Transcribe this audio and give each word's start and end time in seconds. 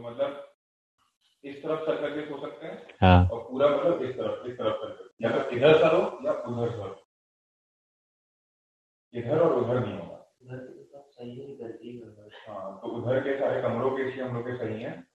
मतलब 0.00 0.54
इस 1.44 1.62
तरफ़ 1.62 1.80
सर 1.80 2.00
करके 2.00 2.26
सो 2.26 2.40
सकते 2.40 2.66
हैं 2.66 2.94
हाँ। 3.00 3.28
और 3.28 3.50
पूरा 3.50 3.68
मतलब 3.68 4.02
इस 4.02 4.16
तरफ़ 4.16 4.46
इस 4.46 4.58
तरफ़ 4.58 4.76
सर 4.76 5.10
या 5.22 5.42
तो 5.42 5.50
इधर 5.50 5.78
सर 5.78 5.94
हो 5.94 6.18
या 6.24 6.32
उधर 6.32 6.70
सर 6.70 7.02
इधर 9.14 9.40
और 9.40 9.52
उधर 9.52 9.86
नहीं 9.86 9.98
होगा। 9.98 10.16
हाँ 12.48 12.80
तो 12.80 12.88
उधर 12.88 13.20
के 13.20 13.40
सारे 13.40 13.62
कमरों 13.62 13.90
के 13.90 14.02
हम 14.02 14.34
लोग 14.34 14.44
के 14.44 14.56
सही 14.58 14.82
हैं। 14.82 15.06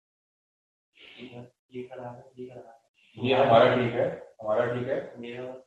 ये 3.24 3.34
हमारा 3.34 3.76
ठीक 3.76 3.94
है 3.94 4.34
हमारा 4.42 4.76
ठीक 4.76 4.88
है। 4.88 5.14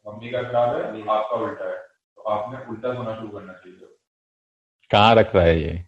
मम्मी 0.07 0.31
का 0.31 0.43
खराब 0.43 0.77
है 0.77 1.09
आपका 1.09 1.37
उल्टा 1.37 1.65
है। 1.65 1.79
तो 2.17 2.23
आपने 2.23 2.71
उल्टा 2.71 2.95
सोना 2.95 3.15
शुरू 3.15 3.29
करना 3.29 3.53
चाहिए। 3.53 3.97
कहाँ 4.91 5.15
रख 5.15 5.35
रहा 5.35 5.45
है 5.45 5.59
ये? 5.61 5.85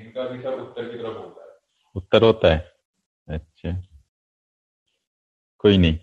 इनका 0.00 0.28
भी 0.28 0.42
सर 0.42 0.60
उत्तर 0.60 0.88
की 0.90 0.98
तरफ़ 0.98 1.16
होता 1.18 1.44
है? 1.44 1.56
उत्तर 1.94 2.22
होता 2.22 2.54
है। 2.54 2.72
अच्छा। 3.28 3.82
कोई 5.58 5.78
नहीं। 5.78 5.98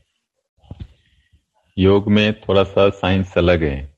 योग 1.78 2.08
में 2.08 2.42
थोड़ा 2.42 2.64
सा 2.64 2.90
साइंस 2.90 3.38
अलग 3.38 3.64
है। 3.64 3.98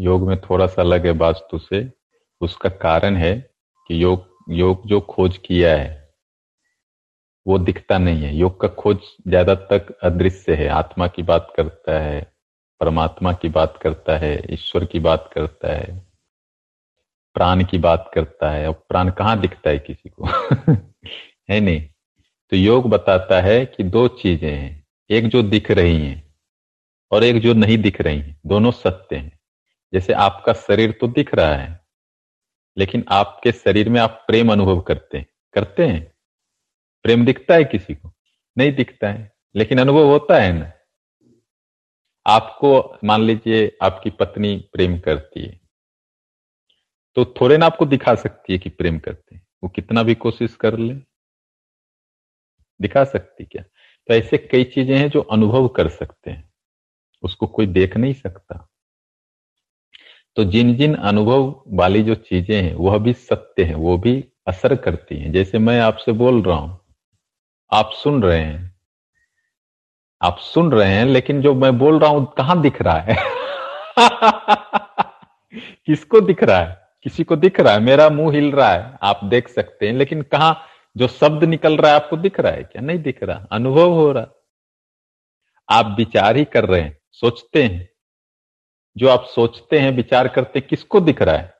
योग 0.00 0.28
में 0.28 0.40
थोड़ा 0.40 0.66
सा 0.66 0.82
अलग 0.82 1.06
है 1.06 1.12
वास्तु 1.12 1.58
से। 1.58 1.92
उसका 2.40 2.68
कारण 2.68 3.16
है 3.16 3.50
कि 3.86 4.02
योग 4.02 4.34
योग 4.50 4.86
जो 4.86 5.00
खोज 5.00 5.36
किया 5.36 5.76
है, 5.76 6.14
वो 7.46 7.58
दिखता 7.58 7.98
नहीं 7.98 8.22
है। 8.22 8.34
योग 8.36 8.60
का 8.60 8.68
खोज 8.68 8.98
ज़्यादा 9.28 9.54
तक 9.54 9.98
अदृश्य 10.02 10.54
है। 10.54 10.68
आत्मा 10.68 11.06
की 11.06 11.22
बात 11.22 11.52
करता 11.56 11.98
है, 12.00 12.32
परमात्मा 12.80 13.32
की 13.32 13.48
बात 13.48 13.78
करता 13.82 14.16
है, 14.18 14.42
ईश्वर 14.50 14.84
की 14.84 15.00
बात 15.00 15.30
करता 15.34 15.72
है। 15.72 16.05
प्राण 17.36 17.64
की 17.64 17.78
बात 17.78 18.10
करता 18.14 18.50
है 18.50 18.68
और 18.68 18.86
प्राण 18.88 19.10
कहाँ 19.10 19.40
दिखता 19.40 19.70
है 19.70 19.78
किसी 19.78 20.08
को? 20.08 20.26
है 21.50 21.60
नहीं। 21.60 21.80
तो 22.50 22.56
योग 22.56 22.88
बताता 22.88 23.40
है 23.40 23.66
कि 23.66 23.84
दो 23.84 24.08
चीज़ें 24.08 24.52
हैं, 24.52 24.86
एक 25.10 25.28
जो 25.28 25.42
दिख 25.42 25.70
रही 25.70 26.06
हैं 26.06 26.34
और 27.12 27.24
एक 27.24 27.42
जो 27.42 27.54
नहीं 27.54 27.78
दिख 27.78 28.00
रही 28.00 28.18
हैं, 28.18 28.40
दोनों 28.46 28.70
सत्य 28.70 29.16
हैं। 29.16 29.40
जैसे 29.92 30.12
आपका 30.12 30.52
शरीर 30.52 30.92
तो 30.92 31.08
दिख 31.08 31.34
रहा 31.34 31.54
है, 31.54 31.80
लेकिन 32.78 33.04
आपके 33.08 33.52
शरीर 33.52 33.88
में 33.88 34.00
आप 34.00 34.24
प्रेम 34.26 34.52
अनुभव 34.52 34.80
करते 34.80 35.18
हैं। 35.18 35.26
करते 35.52 35.86
हैं? 35.86 36.12
प्रेम 37.02 37.24
दिखता 37.24 37.54
है 37.54 37.64
किसी 37.64 37.94
को? 37.94 38.12
नहीं 38.58 38.72
दिखता 38.72 39.08
है, 39.08 39.32
लेकिन 39.56 39.80
अनुभव 39.80 40.06
होता 40.06 40.38
है 40.38 40.52
ना। 40.52 40.72
आपको, 42.26 42.98
मान 43.04 43.22
लीजिए, 43.22 43.76
आपकी 43.82 44.10
पत्नी 44.10 44.68
प्रेम 44.72 44.98
करती 44.98 45.46
है 45.46 45.65
तो 47.16 47.24
थोड़े 47.24 47.58
ना 47.58 47.66
आपको 47.66 47.86
दिखा 47.86 48.14
सकती 48.14 48.52
है 48.52 48.58
कि 48.58 48.70
प्रेम 48.70 48.98
करते 48.98 49.34
हैं। 49.34 49.46
वो 49.62 49.68
कितना 49.68 50.02
भी 50.02 50.14
कोशिश 50.14 50.54
कर 50.54 50.78
ले। 50.78 50.94
दिखा 52.82 53.04
सकती 53.04 53.44
क्या? 53.44 53.62
तो 54.08 54.14
ऐसे 54.14 54.38
कई 54.38 54.64
चीज़ें 54.64 54.98
हैं 54.98 55.10
जो 55.10 55.20
अनुभव 55.20 55.68
कर 55.68 55.88
सकते 55.88 56.30
हैं। 56.30 56.50
उसको 57.22 57.46
कोई 57.46 57.66
देख 57.66 57.96
नहीं 57.96 58.12
सकता। 58.12 58.68
तो 60.36 60.44
जिन 60.44 60.76
जिन 60.76 60.94
अनुभव 60.94 61.62
वाली 61.68 62.02
जो 62.02 62.14
चीज़ें 62.14 62.62
हैं, 62.62 62.74
वह 62.74 62.98
भी 62.98 63.12
सत्य 63.12 63.64
है, 63.64 63.74
वो 63.74 63.98
भी 63.98 64.24
असर 64.46 64.76
करती 64.76 65.16
हैं। 65.16 65.32
जैसे 65.32 65.58
मैं 65.58 65.80
आपसे 65.80 66.12
बोल 66.12 66.42
रहा 66.42 66.56
हूँ, 66.56 66.80
आप 67.72 67.90
सुन 67.92 68.22
रहे 68.22 68.40
हैं। 68.40 68.76
आप 70.22 70.38
सुन 70.38 70.72
रहे 70.72 70.92
हैं, 70.92 71.04
लेकिन 71.04 71.42
जो 71.42 71.54
मैं 71.54 71.78
बोल 71.78 71.98
रहा 71.98 72.10
हूँ, 72.10 72.34
कहाँ 72.38 72.60
दिख 72.60 72.82
रहा 72.82 72.98
है? 73.00 73.16
किसको 75.86 76.20
दिख 76.20 76.44
रहा 76.44 76.58
है? 76.58 76.85
किसी 77.06 77.24
को 77.24 77.36
दिख 77.36 77.60
रहा 77.60 77.72
है? 77.72 77.80
मेरा 77.80 78.08
मुँह 78.08 78.34
हिल 78.34 78.52
रहा 78.52 78.72
है। 78.72 78.98
आप 79.02 79.20
देख 79.24 79.48
सकते 79.48 79.86
हैं, 79.86 79.94
लेकिन 79.94 80.22
कहा 80.22 80.62
जो 80.96 81.08
शब्द 81.08 81.44
निकल 81.44 81.76
रहा 81.76 81.90
है 81.90 81.96
आपको 81.96 82.16
दिख 82.16 82.40
रहा 82.40 82.52
है 82.52 82.62
क्या? 82.62 82.82
नहीं 82.82 82.98
दिख 82.98 83.22
रहा। 83.22 83.46
अनुभव 83.52 83.92
हो 83.92 84.12
रहा। 84.12 84.26
आप 85.70 85.94
विचार 85.98 86.36
ही 86.36 86.44
कर 86.44 86.64
रहे 86.64 86.80
हैं, 86.80 86.98
सोचते 87.12 87.62
हैं। 87.62 87.88
जो 88.96 89.08
आप 89.08 89.24
सोचते 89.24 89.78
हैं, 89.78 89.90
विचार 89.90 90.28
करते 90.28 90.60
किसको 90.60 91.00
दिख 91.00 91.22
रहा 91.22 91.36
है? 91.36 91.54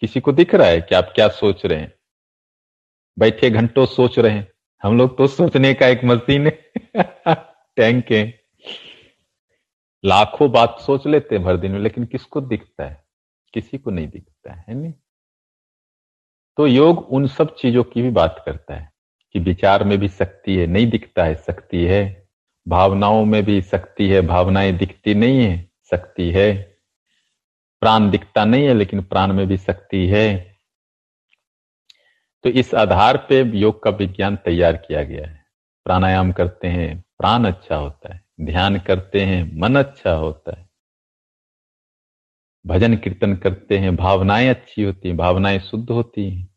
किसी 0.00 0.20
को 0.20 0.32
दिख 0.32 0.54
रहा 0.54 0.68
है 0.68 0.80
कि 0.80 0.94
आप 0.94 1.12
क्या 1.14 1.28
सोच 1.28 1.66
रहे 1.66 1.78
हैं? 1.78 1.92
बैठे 3.18 3.50
घंटों 3.50 3.86
सोच 3.86 4.18
रहे 4.18 4.32
हैं। 4.32 4.52
हम 4.82 4.98
लोग 4.98 5.18
तो 5.18 5.26
सोचने 5.26 5.74
का 5.74 5.86
एक 5.86 6.04
मशीन 6.04 6.46
है। 6.46 6.72
टैंक 7.76 8.12
है। 8.12 8.40
लाखों 10.04 10.52
बात 10.52 10.80
सोच 10.80 11.06
लेते 11.06 11.34
हैं 11.34 11.44
भर 11.44 11.56
दिन 11.56 11.72
में, 11.72 11.80
लेकिन 11.80 12.04
किसको 12.04 12.40
दिखता 12.40 12.84
है? 12.84 13.09
किसी 13.54 13.78
को 13.78 13.90
नहीं 13.90 14.08
दिखता 14.08 14.52
है 14.52 14.74
नहीं? 14.74 14.92
तो 16.56 16.66
योग 16.66 16.98
उन 16.98 17.26
सब 17.26 17.56
चीज़ों 17.56 17.84
की 17.84 18.02
भी 18.02 18.10
बात 18.10 18.42
करता 18.46 18.74
है 18.74 18.92
कि 19.32 19.38
विचार 19.38 19.84
में 19.84 19.98
भी 19.98 20.08
शक्ति 20.08 20.56
है, 20.56 20.66
नहीं 20.66 20.90
दिखता 20.90 21.24
है, 21.24 21.34
शक्ति 21.34 21.84
है। 21.84 22.28
भावनाओं 22.68 23.24
में 23.24 23.44
भी 23.44 23.62
शक्ति 23.62 24.08
है, 24.08 24.20
भावनाएँ 24.20 24.72
दिखती 24.72 25.14
नहीं 25.14 25.44
है, 25.44 25.70
शक्ति 25.90 26.30
है। 26.30 26.76
प्राण 27.80 28.10
दिखता 28.10 28.44
नहीं 28.44 28.66
है, 28.66 28.74
लेकिन 28.74 29.02
प्राण 29.02 29.32
में 29.32 29.46
भी 29.46 29.56
शक्ति 29.56 30.06
है। 30.06 30.56
तो 32.42 32.48
इस 32.48 32.74
आधार 32.74 33.16
पे 33.16 33.42
योग 33.42 33.82
का 33.82 33.90
विज्ञान 33.90 34.36
तैयार 34.36 34.76
किया 34.76 35.02
गया 35.02 35.26
है। 35.26 35.44
प्राणायाम 35.84 36.32
करते 36.32 36.68
हैं, 36.68 37.04
प्राण 37.18 37.44
अच्छा 37.44 37.76
होता 37.76 38.14
है, 38.14 38.24
ध्यान 38.40 38.78
करते 38.78 39.20
हैं, 39.20 39.56
मन 39.56 39.76
अच्छा 39.76 40.12
होता 40.12 40.60
है। 40.60 40.69
भजन 42.66 42.96
कीर्तन 42.96 43.36
करते 43.36 43.78
हैं, 43.78 43.96
भावनाएँ 43.96 44.48
अच्छी 44.48 44.82
होती 44.82 45.08
हैं, 45.08 45.16
भावनाएँ 45.16 45.58
शुद्ध 45.58 45.90
होती 45.90 46.30
हैं। 46.30 46.50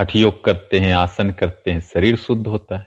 हठ 0.00 0.16
योग 0.16 0.44
करते 0.44 0.78
हैं, 0.78 0.94
आसन 0.94 1.30
करते 1.30 1.70
हैं, 1.70 1.80
शरीर 1.80 2.16
शुद्ध 2.16 2.46
होता 2.46 2.76
है। 2.76 2.86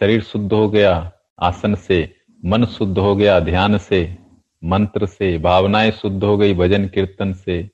शरीर 0.00 0.22
शुद्ध 0.22 0.52
हो 0.52 0.68
गया, 0.68 1.12
आसन 1.40 1.74
से 1.74 2.16
मन 2.44 2.64
शुद्ध 2.64 2.98
हो 2.98 3.16
गया, 3.16 3.40
ध्यान 3.40 3.78
से, 3.78 4.18
मंत्र 4.64 5.06
से, 5.06 5.38
भावनाएँ 5.38 5.90
शुद्ध 5.90 6.24
हो 6.24 6.36
गई, 6.36 6.54
भजन 6.54 6.88
कीर्तन 6.88 7.32
से, 7.32 7.70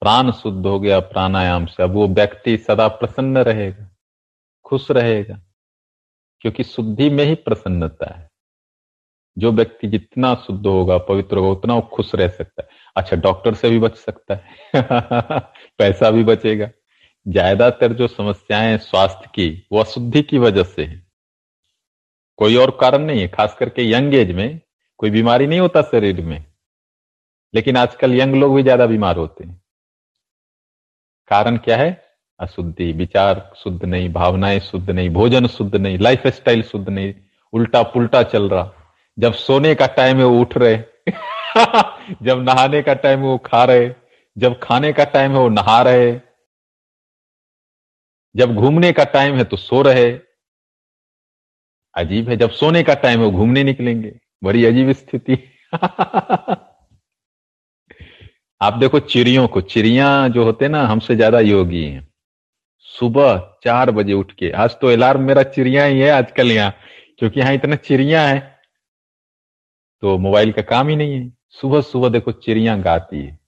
प्राण 0.00 0.30
शुद्ध 0.30 0.66
हो 0.66 0.80
गया, 0.80 1.00
प्राणायाम 1.00 1.66
से। 1.66 1.82
अब 1.82 1.90
वो 1.90 2.08
व्यक्ति 2.08 2.56
सदा 2.56 2.88
प्रसन्न 2.88 3.38
रहेगा, 3.38 3.96
खुश 4.64 4.90
रहेगा, 4.90 5.40
क्योंकि 6.40 6.64
शुद्धि 6.64 7.10
में 7.10 7.24
ही 7.24 7.34
प्रसन्नता 7.34 8.14
है। 8.14 8.33
जो 9.38 9.52
व्यक्ति 9.52 9.86
जितना 9.86 10.34
शुद्ध 10.34 10.66
होगा, 10.66 10.98
पवित्र 10.98 11.36
होगा, 11.36 11.48
उतना 11.48 11.74
वो 11.74 11.80
खुश 11.80 12.14
रह 12.14 12.28
सकता 12.28 12.62
है। 12.62 12.68
अच्छा 12.96 13.16
डॉक्टर 13.16 13.54
से 13.54 13.70
भी 13.70 13.78
बच 13.78 13.96
सकता 13.96 14.34
है। 14.34 14.72
पैसा 15.78 16.10
भी 16.10 16.24
बचेगा। 16.24 16.70
ज़्यादातर 17.28 17.92
जो 17.92 18.06
समस्याएँ 18.06 18.78
स्वास्थ्य 18.78 19.30
की, 19.34 19.66
वो 19.72 19.80
अशुद्धि 19.80 20.22
की 20.22 20.38
वजह 20.38 20.62
से 20.62 20.84
है। 20.84 21.06
कोई 22.36 22.56
और 22.56 22.78
कारण 22.80 23.02
नहीं 23.02 23.20
है, 23.20 23.28
खास 23.28 23.56
करके 23.58 23.90
यंग 23.92 24.14
एज 24.14 24.30
में, 24.30 24.60
कोई 24.98 25.10
बीमारी 25.10 25.46
नहीं 25.46 25.60
होता 25.60 25.82
शरीर 25.82 26.20
में। 26.20 26.44
लेकिन 27.54 27.76
आजकल 27.76 28.14
यंग 28.14 28.34
लोग 28.34 28.54
भी 28.54 28.62
ज़्यादा 28.62 28.86
बीमार 28.86 29.16
होते 29.16 29.44
हैं। 29.44 29.62
कारण 31.28 31.56
क्या 31.56 31.76
है? 31.76 32.04
अशुद्धि, 32.40 32.92
विचार 32.92 33.52
शुद्ध 33.56 33.84
नहीं, 33.84 34.12
भावनाएँ 34.12 34.60
शुद्ध 34.60 34.90
नहीं, 34.90 35.10
भोजन 35.10 35.46
शुद्ध 35.46 35.76
नहीं 35.76 35.98
लाइफ 35.98 36.26
स्टाइल 36.26 36.62
शुद्ध 36.62 36.88
नहीं 36.88 37.14
उल्टा 37.52 37.82
पुल्टा 37.82 38.22
चल 38.22 38.48
रहा। 38.48 38.83
जब 39.18 39.32
सोने 39.32 39.74
का 39.74 39.86
टाइम 39.86 40.18
है 40.18 40.24
वो 40.24 40.40
उठ 40.40 40.56
रहे। 40.56 40.76
जब 42.22 42.44
नहाने 42.48 42.82
का 42.82 42.94
टाइम 42.94 43.20
है 43.20 43.26
वो 43.26 43.38
खा 43.38 43.64
रहे। 43.64 43.90
जब 44.38 44.60
खाने 44.62 44.92
का 44.92 45.04
टाइम 45.04 45.32
है 45.32 45.38
वो 45.38 45.48
नहा 45.48 45.82
रहे। 45.82 46.20
जब 48.36 48.54
घूमने 48.54 48.92
का 48.92 49.04
टाइम 49.04 49.36
है 49.36 49.44
तो 49.44 49.56
सो 49.56 49.82
रहे। 49.82 50.20
अजीब 51.96 52.28
है, 52.28 52.36
जब 52.36 52.50
सोने 52.50 52.82
का 52.82 52.94
टाइम 52.94 53.20
है 53.20 53.26
वो 53.26 53.32
घूमने 53.32 53.64
निकलेंगे। 53.64 54.12
बड़ी 54.44 54.64
अजीब 54.64 54.92
स्थिति। 54.92 55.50
आप 58.62 58.74
देखो 58.74 59.00
चिड़ियों 59.00 59.48
को, 59.48 59.60
चिड़िया 59.60 60.28
जो 60.28 60.44
होते 60.44 60.68
ना, 60.68 60.86
हमसे 60.86 61.16
ज़्यादा 61.16 61.40
योगी 61.40 61.84
हैं। 61.84 62.08
सुबह 62.78 63.58
चार 63.64 63.90
बजे 63.90 64.12
उठ 64.12 64.32
के, 64.32 64.50
आज 64.50 64.70
तो 64.70 64.88
अलार्म 64.88 65.22
मेरा 65.22 65.42
चिड़िया 65.42 65.84
ही 65.84 66.00
है 66.00 66.10
आजकल 66.10 66.52
यहाँ, 66.52 66.74
क्योंकि 67.18 67.40
यहाँ 67.40 67.54
इतना 67.54 67.76
चिड़िया 67.76 68.28
है। 68.28 68.53
तो 70.04 70.18
मोबाइल 70.18 70.52
का 70.52 70.62
काम 70.62 70.88
ही 70.88 70.96
नहीं 70.96 71.12
है। 71.12 71.32
सुबह 71.48 71.80
सुबह 71.80 72.08
देखो 72.08 72.32
चिड़िया 72.32 72.76
गाती 72.76 73.22
है। 73.22 73.38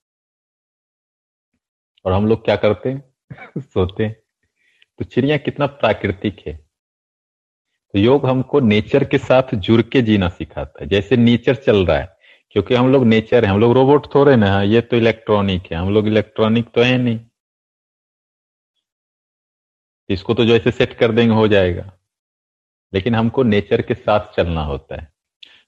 और 2.04 2.12
हम 2.12 2.26
लोग 2.26 2.44
क्या 2.44 2.56
करते 2.56 2.88
हैं? 2.88 3.14
सोते 3.60 4.04
हैं। 4.04 4.16
तो 4.98 5.04
चिड़िया 5.04 5.36
कितना 5.36 5.66
प्राकृतिक 5.66 6.36
है। 6.46 6.56
तो 7.92 7.98
योग 7.98 8.26
हमको 8.26 8.60
नेचर 8.60 9.04
के 9.04 9.18
साथ 9.18 9.54
जुड़ 9.54 9.82
के 9.82 10.02
जीना 10.02 10.28
सिखाता 10.28 10.82
है। 10.82 10.88
जैसे 10.88 11.16
नेचर 11.16 11.54
चल 11.54 11.86
रहा 11.86 11.98
है, 11.98 12.16
क्योंकि 12.50 12.74
हम 12.74 12.92
लोग 12.92 13.04
नेचर 13.04 13.44
है। 13.44 13.50
हम 13.50 13.60
लोग 13.60 13.72
रोबोट 13.72 14.14
थोड़े 14.14 14.36
ना 14.36 14.62
ये 14.62 14.80
तो 14.80 14.96
इलेक्ट्रॉनिक 14.96 15.62
है। 15.62 15.74
हम 15.74 15.94
लोग 15.94 16.06
इलेक्ट्रॉनिक 16.06 16.70
तो 16.74 16.82
है 16.82 16.98
नहीं। 16.98 17.20
इसको 20.08 20.34
तो 20.34 20.44
जैसे 20.44 20.70
सेट 20.70 20.94
कर 20.94 21.12
देंगे, 21.12 21.34
हो 21.34 21.48
जाएगा। 21.48 21.98
लेकिन 22.94 23.14
हमको 23.14 23.42
नेचर 23.42 23.82
के 23.82 23.94
साथ 23.94 24.36
चलना 24.36 24.62
होता 24.62 25.00
है। 25.00 25.15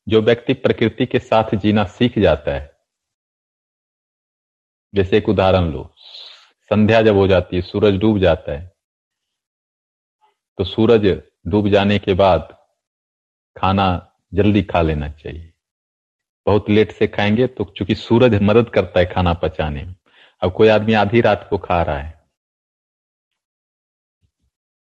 जो 0.08 0.20
व्यक्ति 0.22 0.54
प्रकृति 0.54 1.06
के 1.06 1.18
साथ 1.18 1.54
जीना 1.54 1.84
सीख 1.86 2.18
जाता 2.18 2.52
है। 2.52 2.76
जैसे 4.94 5.16
एक 5.16 5.28
उदाहरण 5.28 5.70
लो, 5.72 5.82
संध्या 6.70 7.02
जब 7.02 7.16
हो 7.16 7.26
जाती 7.28 7.56
है, 7.56 7.62
सूरज 7.62 7.98
डूब 8.00 8.18
जाता 8.18 8.52
है 8.52 8.66
तो 10.58 10.64
सूरज 10.64 11.06
डूब 11.46 11.68
जाने 11.68 11.98
के 11.98 12.14
बाद 12.14 12.56
खाना 13.56 13.86
जल्दी 14.34 14.62
खा 14.62 14.82
लेना 14.82 15.08
चाहिए। 15.10 15.52
बहुत 16.46 16.70
लेट 16.70 16.92
से 16.92 17.06
खाएँगे 17.08 17.46
तो 17.46 17.64
चूँकि 17.76 17.94
सूरज 17.94 18.34
मदद 18.42 18.70
करता 18.70 19.00
है 19.00 19.06
खाना 19.06 19.32
पचाने 19.34 19.84
में। 19.84 19.94
अब 20.42 20.52
कोई 20.52 20.68
आदमी 20.68 20.92
आधी 20.94 21.20
रात 21.20 21.46
को 21.50 21.58
खा 21.58 21.82
रहा 21.82 21.98
है 21.98 22.10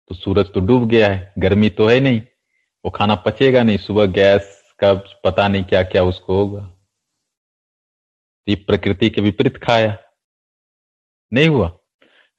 तो 0.10 0.16
सूरज 0.16 0.54
तो 0.54 0.60
डूब 0.60 0.88
गया 0.90 1.07
है, 1.10 1.34
गर्मी 1.40 1.69
तो 1.69 1.88
है 1.90 2.00
नहीं, 2.00 2.22
वो 2.86 2.92
खाना 2.92 3.16
पचेगा 3.18 3.64
नहीं, 3.64 3.78
सुबह 3.78 4.06
गैस 4.06 4.61
का 4.83 4.94
पता 5.24 5.48
नहीं 5.48 5.63
क्या 5.63 5.83
क्या 5.83 6.04
उसको 6.04 6.36
होगा। 6.36 6.62
ये 8.48 8.56
प्रकृति 8.56 9.10
के 9.10 9.22
विपरीत 9.22 9.57
खाया। 9.57 9.98
नहीं 11.33 11.48
हुआ। 11.48 11.68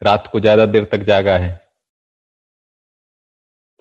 रात 0.02 0.28
को 0.32 0.40
ज़्यादा 0.40 0.66
देर 0.66 0.84
तक 0.84 0.98
जागा 0.98 1.36
है। 1.38 1.50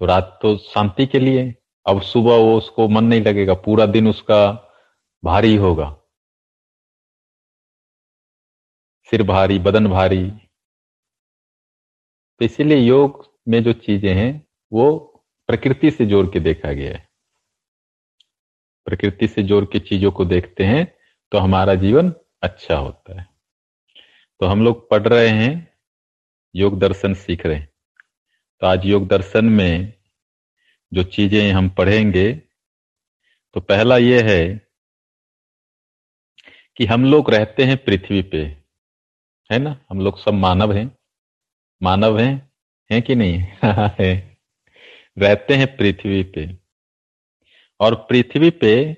तो 0.02 0.06
रात 0.06 0.40
तो 0.42 0.58
शांति 0.58 1.06
के 1.06 1.20
लिए, 1.20 1.56
अब 1.86 2.02
सुबह 2.02 2.36
वो 2.36 2.58
उसको 2.58 2.88
मन 2.88 3.04
नहीं 3.04 3.22
लगेगा। 3.22 3.54
पूरा 3.54 3.86
दिन 3.86 4.08
उसका 4.08 4.40
भारी 5.24 5.56
होगा। 5.56 5.90
सिर 9.12 9.24
भारी, 9.24 9.60
बदन 9.60 9.88
भारी। 9.88 10.30
तो 12.42 12.46
इसीलिए 12.46 12.78
योग 12.78 13.26
में 13.48 13.64
जो 13.64 13.74
चीज़ें 13.74 14.14
हैं, 14.16 14.48
वो 14.72 14.98
प्रकृति 15.50 15.92
से 15.92 16.06
जोड़ 16.06 16.26
के 16.28 16.40
देखा 16.40 16.72
गया 16.72 16.94
है। 16.94 17.11
प्रकृति 18.86 19.28
से 19.28 19.44
जोड़ 19.44 19.66
के 19.66 19.80
चीज़ों 19.80 20.12
को 20.12 20.26
देखते 20.26 20.64
हैं 20.64 20.86
तो 21.32 21.38
हमारा 21.38 21.76
जीवन 21.76 22.14
अच्छा 22.44 22.76
होता 22.76 23.22
है। 23.22 23.28
तो 24.40 24.46
हम 24.46 24.64
लोग 24.64 24.90
पढ़ 24.90 25.08
रहे 25.08 25.28
हैं, 25.28 25.74
योग 26.56 26.80
दर्शन 26.80 27.14
सीख 27.14 27.46
रहे 27.46 27.56
हैं। 27.56 27.70
तो 28.62 28.68
आज 28.68 28.86
योग 28.86 29.08
दर्शन 29.08 29.46
में 29.46 29.94
जो 30.94 31.04
चीज़ें 31.04 31.52
हम 31.52 31.70
पढ़ेंगे 31.70 32.42
तो 33.56 33.62
पहला 33.62 33.98
यह 33.98 34.30
है 34.30 34.72
कि 36.78 36.86
हम 36.86 37.06
लोग 37.06 37.30
रहते 37.32 37.64
हैं 37.64 37.78
पृथ्वी 37.78 38.22
पे, 38.22 38.38
है 39.50 39.60
ना? 39.60 39.86
हम 39.90 40.02
लोग 40.02 40.20
सब 40.20 40.34
मानव 40.34 40.74
हैं। 40.74 40.98
मानव 41.84 42.20
हैं 42.20 42.52
हैं 42.92 43.02
कि 43.02 43.16
नहीं? 43.16 43.40
है। 44.00 44.38
रहते 45.20 45.56
हैं 45.56 45.78
पृथ्वी 45.78 46.24
पे। 46.24 46.61
और 47.82 47.96
पृथ्वी 47.96 48.50
पे 48.50 48.98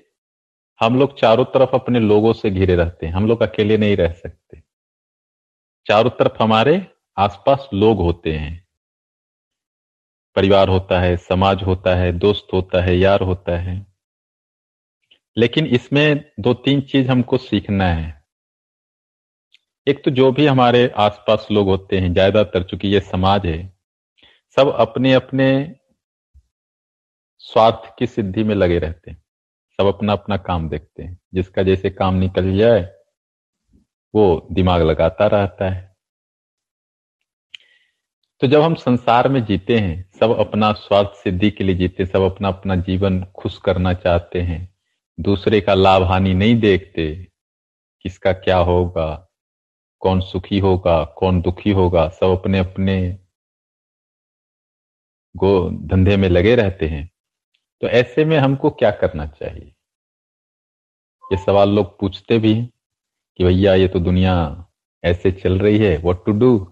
हम 0.80 0.98
लोग 0.98 1.18
चारों 1.18 1.44
तरफ़ 1.44 1.70
अपने 1.74 2.00
लोगों 2.00 2.32
से 2.32 2.50
घिरे 2.50 2.74
रहते 2.74 3.06
हैं। 3.06 3.12
हम 3.12 3.26
लोग 3.26 3.42
अकेले 3.42 3.78
नहीं 3.78 3.96
रह 3.96 4.12
सकते। 4.12 4.62
चारों 5.86 6.10
तरफ़ 6.10 6.42
हमारे 6.42 6.86
आसपास 7.18 7.68
लोग 7.74 7.98
होते 7.98 8.32
हैं। 8.32 8.66
परिवार 10.36 10.68
होता 10.68 11.00
है, 11.00 11.16
समाज 11.16 11.62
होता 11.62 11.94
है, 11.94 12.12
दोस्त 12.12 12.46
होता 12.52 12.82
है, 12.82 12.98
यार 12.98 13.20
होता 13.20 13.58
है। 13.58 13.86
लेकिन 15.36 15.66
इसमें 15.66 16.30
दो 16.40 16.54
तीन 16.54 16.80
चीज़ 16.80 17.10
हमको 17.10 17.36
सीखना 17.36 17.84
है। 17.84 18.24
एक 19.88 20.04
तो 20.04 20.10
जो 20.10 20.32
भी 20.32 20.46
हमारे 20.46 20.92
आसपास 20.96 21.46
लोग 21.50 21.66
होते 21.66 21.98
हैं, 21.98 22.12
ज़्यादातर 22.12 22.62
चूँकि 22.62 22.88
ये 22.88 23.00
समाज 23.00 23.46
है, 23.46 23.72
सब 24.56 24.68
अपने 24.68 25.14
अपने 25.14 25.74
स्वार्थ 27.38 27.94
की 27.98 28.06
सिद्धि 28.06 28.44
में 28.44 28.54
लगे 28.54 28.78
रहते 28.78 29.10
हैं। 29.10 29.22
सब 29.80 29.86
अपना 29.86 30.12
अपना 30.12 30.36
काम 30.36 30.68
देखते 30.68 31.02
हैं। 31.02 31.18
जिसका 31.34 31.62
जैसे 31.62 31.90
काम 31.90 32.14
निकल 32.14 32.58
जाए, 32.58 32.94
वो 34.14 34.48
दिमाग 34.52 34.82
लगाता 34.82 35.26
रहता 35.26 35.70
है। 35.70 35.96
तो 38.40 38.46
जब 38.46 38.60
हम 38.60 38.74
संसार 38.74 39.28
में 39.28 39.44
जीते 39.44 39.78
हैं, 39.78 40.10
सब 40.20 40.38
अपना 40.38 40.72
स्वार्थ 40.72 41.08
सिद्धि 41.08 41.50
के 41.50 41.64
लिए 41.64 41.74
जीते, 41.74 42.06
सब 42.06 42.20
अपना 42.20 42.48
अपना 42.48 42.76
जीवन 42.76 43.24
खुश 43.24 43.58
करना 43.58 43.94
चाहते 43.94 44.40
हैं, 44.40 44.74
दूसरे 45.20 45.60
का 45.60 45.74
लाभ 45.74 46.02
हानि 46.02 46.34
नहीं 46.34 46.60
देखते, 46.60 47.28
किसका 48.02 48.32
क्या 48.32 48.58
होगा, 48.58 49.28
कौन 50.00 50.20
सुखी 50.20 50.58
होगा, 50.58 51.04
कौन 51.04 51.42
दुखी 51.42 51.70
होगा, 51.70 52.08
सब 52.08 52.26
अपने 52.26 52.58
अपने 52.58 53.18
गो 55.36 55.70
धंधे 55.70 56.16
में 56.16 56.28
लगे 56.28 56.54
रहते 56.54 56.86
हैं। 56.86 57.13
तो 57.80 57.88
ऐसे 57.88 58.24
में 58.24 58.38
हमको 58.38 58.70
क्या 58.70 58.90
करना 58.90 59.26
चाहिए? 59.26 59.74
ये 61.24 61.36
सवाल 61.36 61.68
लोग 61.68 61.98
पूछते 62.00 62.38
भी 62.38 62.54
हैं 62.54 62.70
कि 63.36 63.44
भैया 63.44 63.74
ये 63.74 63.88
तो 63.88 64.00
दुनिया 64.00 64.66
ऐसे 65.04 65.32
चल 65.32 65.58
रही 65.58 65.78
है 65.78 65.96
व्हाट 65.96 66.24
टू 66.26 66.32
डू 66.32 66.70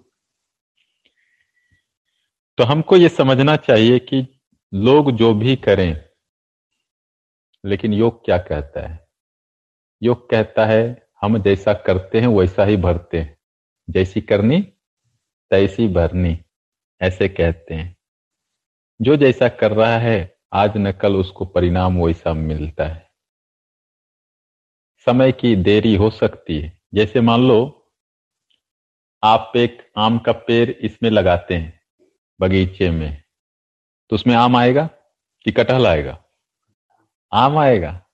तो 2.59 2.65
हमको 2.65 2.97
ये 2.97 3.09
समझना 3.09 3.57
चाहिए 3.57 3.99
कि 3.99 4.41
लोग 4.75 5.11
जो 5.11 5.35
भी 5.35 5.57
करें, 5.57 6.05
लेकिन 7.65 7.93
योग 7.93 8.25
क्या 8.25 8.39
कहता 8.39 8.89
है? 8.89 9.07
योग 10.03 10.31
कहता 10.31 10.67
है, 10.67 11.09
हम 11.21 11.43
जैसा 11.43 11.75
करते 11.75 12.21
हैं, 12.21 12.27
वैसा 12.27 12.65
ही 12.65 12.77
भरते 12.77 13.21
हैं। 13.21 13.39
जैसी 13.91 14.21
करनी, 14.21 14.61
तैसी 15.51 15.89
भरनी, 15.89 16.39
ऐसे 17.01 17.29
कहते 17.29 17.75
हैं। 17.75 17.97
जो 19.01 19.17
जैसा 19.17 19.49
कर 19.49 19.73
रहा 19.73 19.99
है 19.99 20.32
आज 20.55 20.73
न 20.77 20.93
कल 20.93 21.17
उसको 21.17 21.45
परिणाम 21.45 22.03
वैसा 22.03 22.33
मिलता 22.33 22.85
है। 22.85 23.11
समय 25.07 25.33
की 25.33 25.57
देरी 25.57 25.95
हो 25.95 26.11
सकती 26.11 26.59
है। 26.59 26.79
जैसे 26.95 27.21
मान 27.21 27.49
लो, 27.49 27.93
आप 29.25 29.53
एक 29.57 29.93
आम 29.99 30.19
का 30.19 30.33
पेड़ 30.33 30.71
इसमें 30.71 31.11
लगाते 31.11 31.55
हैं, 31.55 31.81
बगीचे 32.41 32.91
में। 32.91 33.23
तो 34.11 34.15
उसमें 34.17 34.35
आम 34.35 34.57
आएगा 34.57 34.87
कि 35.45 35.53
कटहल 35.53 35.87
आएगा? 35.87 36.25
आम 37.33 37.59
आएगा। 37.59 38.07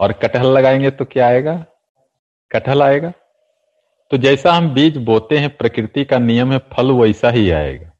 और 0.00 0.12
कटहल 0.12 0.46
लगाएँगे 0.46 0.90
तो 0.90 1.04
क्या 1.04 1.26
आएगा? 1.26 1.66
कटहल 2.50 2.82
आएगा। 2.82 3.12
तो 4.10 4.16
जैसा 4.16 4.52
हम 4.52 4.70
बीज 4.70 4.96
बोते 4.96 5.38
हैं, 5.38 5.56
प्रकृति 5.56 6.04
का 6.04 6.18
नियम 6.18 6.52
है, 6.52 6.58
फल 6.58 6.92
वैसा 6.92 7.30
ही 7.30 7.50
आएगा। 7.50 7.92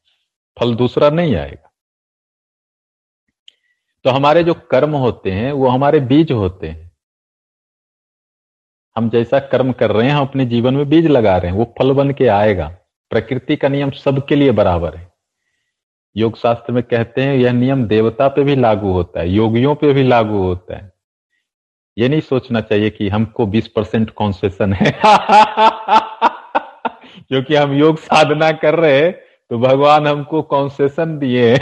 फल 0.59 0.75
दूसरा 0.75 1.09
नहीं 1.09 1.35
आएगा। 1.35 1.70
तो 4.03 4.09
हमारे 4.09 4.43
जो 4.43 4.53
कर्म 4.53 4.95
होते 4.95 5.31
हैं, 5.31 5.51
वो 5.51 5.67
हमारे 5.67 5.99
बीज 5.99 6.31
होते 6.31 6.67
हैं। 6.67 6.91
हम 8.97 9.09
जैसा 9.09 9.39
कर्म 9.39 9.71
कर 9.71 9.91
रहे 9.91 10.07
हैं, 10.07 10.15
हम 10.15 10.27
अपने 10.27 10.45
जीवन 10.45 10.73
में 10.73 10.89
बीज 10.89 11.07
लगा 11.07 11.37
रहे 11.37 11.51
हैं, 11.51 11.57
वो 11.57 11.75
फल 11.79 11.93
बन 11.93 12.11
के 12.11 12.27
आएगा। 12.27 12.77
प्रकृति 13.09 13.55
का 13.55 13.67
नियम 13.67 13.91
सबके 13.91 14.35
लिए 14.35 14.51
बराबर 14.51 14.95
है। 14.95 15.13
योग 16.17 16.37
शास्त्र 16.37 16.73
में 16.73 16.83
कहते 16.83 17.21
हैं, 17.21 17.35
यह 17.35 17.51
नियम 17.51 17.85
देवता 17.85 18.27
पे 18.27 18.43
भी 18.43 18.55
लागू 18.55 18.91
होता 18.91 19.19
है, 19.19 19.29
योगियों 19.29 19.75
पे 19.75 19.93
भी 19.93 20.03
लागू 20.03 20.37
होता 20.37 20.77
है। 20.77 20.91
ये 21.97 22.09
नहीं 22.09 22.21
सोचना 22.21 22.61
चाहिए 22.61 22.89
कि 22.89 23.09
हमको 23.09 23.45
20 23.45 23.67
परसेंट 23.67 24.09
कॉन्सेशन 24.09 24.73
है। 24.73 25.01
क्योंकि 27.27 27.55
हम 27.55 27.73
योग 27.73 27.97
साधना 27.97 28.51
कर 28.51 28.75
रहे 28.75 29.01
हैं 29.01 29.11
तो 29.49 29.57
भगवान 29.57 30.07
हमको 30.07 30.41
कॉन्सेशन 30.41 31.19
दिए 31.19 31.57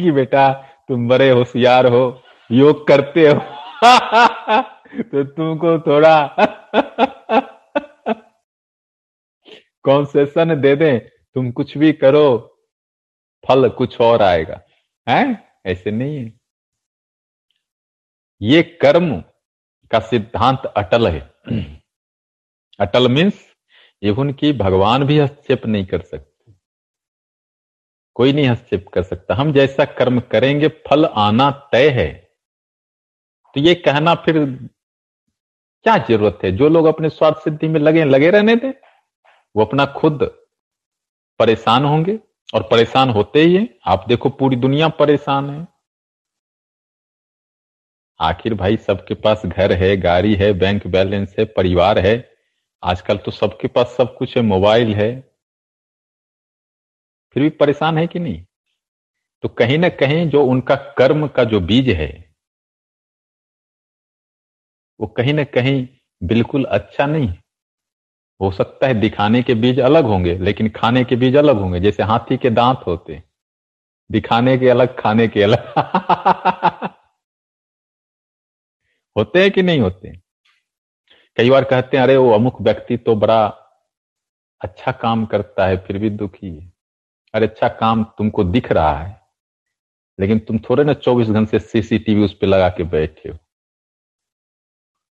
कि 0.00 0.10
बेटा 0.10 0.64
तुम 0.88 1.08
बड़े 1.08 1.30
होशियार 1.30 1.86
हो, 1.86 2.22
योग 2.50 2.86
करते 2.86 3.28
हो। 3.28 3.40
तो 5.02 5.24
तुमको 5.24 5.78
थोड़ा 5.78 6.36
कॉन्सेशन 9.82 10.60
दे 10.60 10.76
दें, 10.76 11.00
तुम 11.34 11.50
कुछ 11.50 11.78
भी 11.78 11.92
करो, 11.92 12.58
फल 13.48 13.68
कुछ 13.68 14.00
और 14.00 14.22
आएगा। 14.22 14.60
है? 15.08 15.50
ऐसे 15.66 15.90
नहीं 15.90 16.16
है। 16.16 16.40
ये 18.42 18.62
कर्म 18.62 19.20
का 19.90 20.00
सिद्धांत 20.00 20.66
अटल 20.66 21.08
है। 21.08 21.34
अटल 22.80 23.08
मीन्स 23.08 23.54
इवन 24.02 24.32
की 24.32 24.52
भगवान 24.52 25.04
भी 25.04 25.18
हस्तक्षेप 25.18 25.66
नहीं 25.66 25.86
कर 25.86 26.00
सकते। 26.00 26.33
कोई 28.14 28.32
नहीं 28.32 28.46
हस्तक्षेप 28.46 28.88
कर 28.88 29.02
सकता। 29.02 29.34
हम 29.34 29.52
जैसा 29.52 29.84
कर्म 29.84 30.20
करेंगे, 30.20 30.68
फल 30.68 31.04
आना 31.04 31.50
तय 31.72 31.88
है। 31.88 32.30
तो 33.54 33.60
ये 33.60 33.74
कहना 33.74 34.14
फिर 34.14 34.44
क्या 35.82 35.98
ज़रूरत 35.98 36.38
है? 36.44 36.52
जो 36.52 36.68
लोग 36.68 36.86
अपने 36.86 37.08
स्वार्थ 37.08 37.36
सिद्धि 37.36 37.68
में 37.68 37.80
लगे 37.80 38.04
लगे 38.04 38.30
रहने 38.30 38.56
दें। 38.56 38.72
वो 39.56 39.64
अपना 39.64 39.86
खुद 39.86 40.22
परेशान 41.38 41.84
होंगे 41.84 42.18
और 42.54 42.62
परेशान 42.62 43.10
होते 43.10 43.40
ही 43.40 43.56
है। 43.56 43.78
आप 43.86 44.04
देखो 44.08 44.28
पूरी 44.28 44.56
दुनिया 44.56 44.88
परेशान 44.88 45.50
है। 45.50 45.68
आखिर 48.20 48.54
भाई 48.54 48.76
सबके 48.76 49.14
पास 49.14 49.46
घर 49.46 49.72
है, 49.72 49.96
गाड़ी 49.96 50.34
है 50.34 50.52
बैंक 50.52 50.86
बैलेंस 50.86 51.34
है, 51.38 51.44
परिवार 51.44 51.98
है। 51.98 52.30
आजकल 52.84 53.16
तो 53.16 53.30
सबके 53.30 53.68
पास 53.68 53.86
सब 53.86 54.16
कुछ 54.16 54.36
है 54.36 54.42
मोबाइल 54.42 54.94
है। 54.94 55.33
फिर 57.34 57.42
भी 57.42 57.50
परेशान 57.50 57.98
है 57.98 58.06
कि 58.06 58.18
नहीं? 58.18 58.44
तो 59.42 59.48
कहीं 59.48 59.78
ना 59.78 59.88
कहीं 59.88 60.28
जो 60.28 60.44
उनका 60.44 60.74
कर्म 60.74 61.28
का 61.28 61.44
जो 61.44 61.60
बीज 61.60 61.88
है, 61.88 62.34
वो 65.00 65.06
कहीं 65.06 65.34
ना 65.34 65.44
कहीं 65.44 65.88
बिल्कुल 66.22 66.64
अच्छा 66.64 67.06
नहीं 67.06 67.28
हो। 68.40 68.52
सकता 68.52 68.86
है 68.86 68.94
दिखाने 68.94 69.42
के 69.42 69.54
बीज 69.54 69.80
अलग 69.80 70.04
होंगे, 70.04 70.38
लेकिन 70.38 70.68
खाने 70.68 71.04
के 71.04 71.16
बीज 71.16 71.36
अलग 71.36 71.56
होंगे, 71.56 71.80
जैसे 71.80 72.02
हाथी 72.02 72.36
के 72.36 72.50
दांत 72.50 72.80
होते 72.86 73.22
दिखाने 74.12 74.58
के 74.58 74.68
अलग, 74.68 75.00
खाने 75.00 75.28
के 75.28 75.42
अलग। 75.42 75.74
होते 79.16 79.42
हैं 79.42 79.50
कि 79.50 79.62
नहीं 79.62 79.80
होते? 79.80 80.12
कई 81.36 81.50
बार 81.50 81.64
कहते 81.64 81.96
हैं, 81.96 82.04
अरे, 82.04 82.16
वो 82.16 82.30
अमुक 82.30 82.62
व्यक्ति 82.62 82.96
तो 82.96 83.16
बड़ा 83.16 83.46
अच्छा 84.60 84.92
काम 84.92 85.26
करता 85.26 85.66
है, 85.66 85.76
फिर 85.76 85.98
भी 85.98 86.10
दुखी 86.10 86.56
है। 86.56 86.73
अरे 87.34 87.46
अच्छा 87.46 87.68
काम 87.68 88.04
तुमको 88.04 88.44
दिख 88.44 88.72
रहा 88.72 88.98
है, 88.98 89.20
लेकिन 90.20 90.38
तुम 90.38 90.58
थोड़े 90.58 90.84
ना 90.84 90.92
चौबीस 90.94 91.28
घंटे 91.28 91.58
सीसीटीवी 91.58 92.24
उस 92.24 92.34
पर 92.34 92.46
लगा 92.46 92.68
के 92.68 92.84
बैठे 92.84 93.28
हो। 93.28 93.38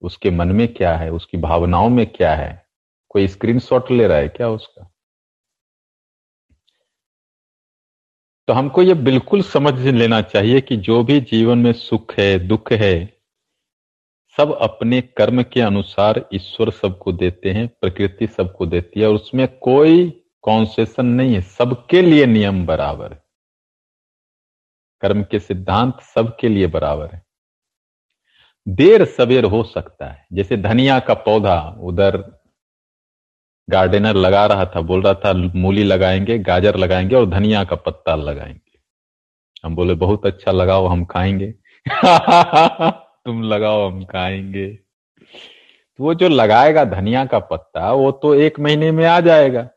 उसके 0.02 0.30
मन 0.30 0.48
में 0.48 0.74
क्या 0.74 0.96
है? 0.96 1.10
उसकी 1.12 1.38
भावनाओं 1.38 1.88
में 1.88 2.06
क्या 2.06 2.34
है? 2.34 2.66
कोई 3.08 3.28
स्क्रीनशॉट 3.28 3.90
ले 3.90 4.06
रहा 4.06 4.18
है 4.18 4.28
क्या 4.28 4.48
उसका? 4.48 4.90
तो 8.48 8.52
हमको 8.52 8.82
ये 8.82 8.94
बिल्कुल 8.94 9.42
समझ 9.42 9.74
लेना 9.80 10.20
चाहिए 10.22 10.60
कि 10.60 10.76
जो 10.76 11.02
भी 11.04 11.20
जीवन 11.20 11.58
में 11.58 11.72
सुख 11.72 12.14
है, 12.18 12.38
दुख 12.38 12.72
है, 12.72 13.20
सब 14.36 14.52
अपने 14.60 15.00
कर्म 15.00 15.42
के 15.42 15.60
अनुसार 15.60 16.28
ईश्वर 16.34 16.70
सबको 16.70 17.12
देते 17.12 17.50
हैं, 17.50 17.68
प्रकृति 17.68 18.26
सबको 18.26 18.66
देती 18.66 19.00
है, 19.00 19.06
और 19.06 19.14
उसमें 19.14 19.58
कोई 19.58 20.19
कॉन्सेशन 20.42 21.06
नहीं 21.06 21.34
है, 21.34 21.40
सबके 21.40 22.02
लिए 22.02 22.26
नियम 22.26 22.66
बराबर 22.66 23.12
है। 23.12 23.22
कर्म 25.00 25.22
के 25.22 25.38
सिद्धांत 25.38 26.00
सबके 26.00 26.48
लिए 26.48 26.66
बराबर 26.66 27.10
है। 27.10 27.22
देर 28.68 29.04
सवेर 29.04 29.44
हो 29.44 29.62
सकता 29.62 30.06
है, 30.06 30.26
जैसे 30.32 30.56
धनिया 30.56 31.00
का 31.00 31.14
पौधा, 31.14 31.76
उधर 31.80 32.40
गार्डनर 33.70 34.14
लगा 34.14 34.46
रहा 34.46 34.66
था, 34.66 34.80
बोल 34.80 35.02
रहा 35.02 35.14
था, 35.14 35.32
मूली 35.32 35.84
लगाएँगे, 35.84 36.38
गाजर 36.38 36.76
लगाएँगे 36.76 37.16
और 37.16 37.26
धनिया 37.26 37.64
का 37.64 37.76
पत्ता 37.76 38.14
लगाएँगे। 38.14 38.78
हम 39.64 39.76
बोले, 39.76 39.94
बहुत 39.94 40.26
अच्छा 40.26 40.52
लगाओ, 40.52 40.86
हम 40.86 41.04
खाएँगे। 41.04 41.54
तुम 43.24 43.42
लगाओ, 43.42 43.90
हम 43.90 44.04
खाएँगे। 44.04 44.66
तो 45.96 46.04
वो 46.04 46.14
जो 46.14 46.28
लगाएगा 46.28 46.84
धनिया 46.84 47.24
का 47.24 47.38
पत्ता, 47.38 47.92
वो 47.92 48.12
तो 48.12 48.34
एक 48.34 48.60
महीने 48.60 48.92
में 48.92 49.06
आ 49.06 49.20
जाएगा। 49.20 49.68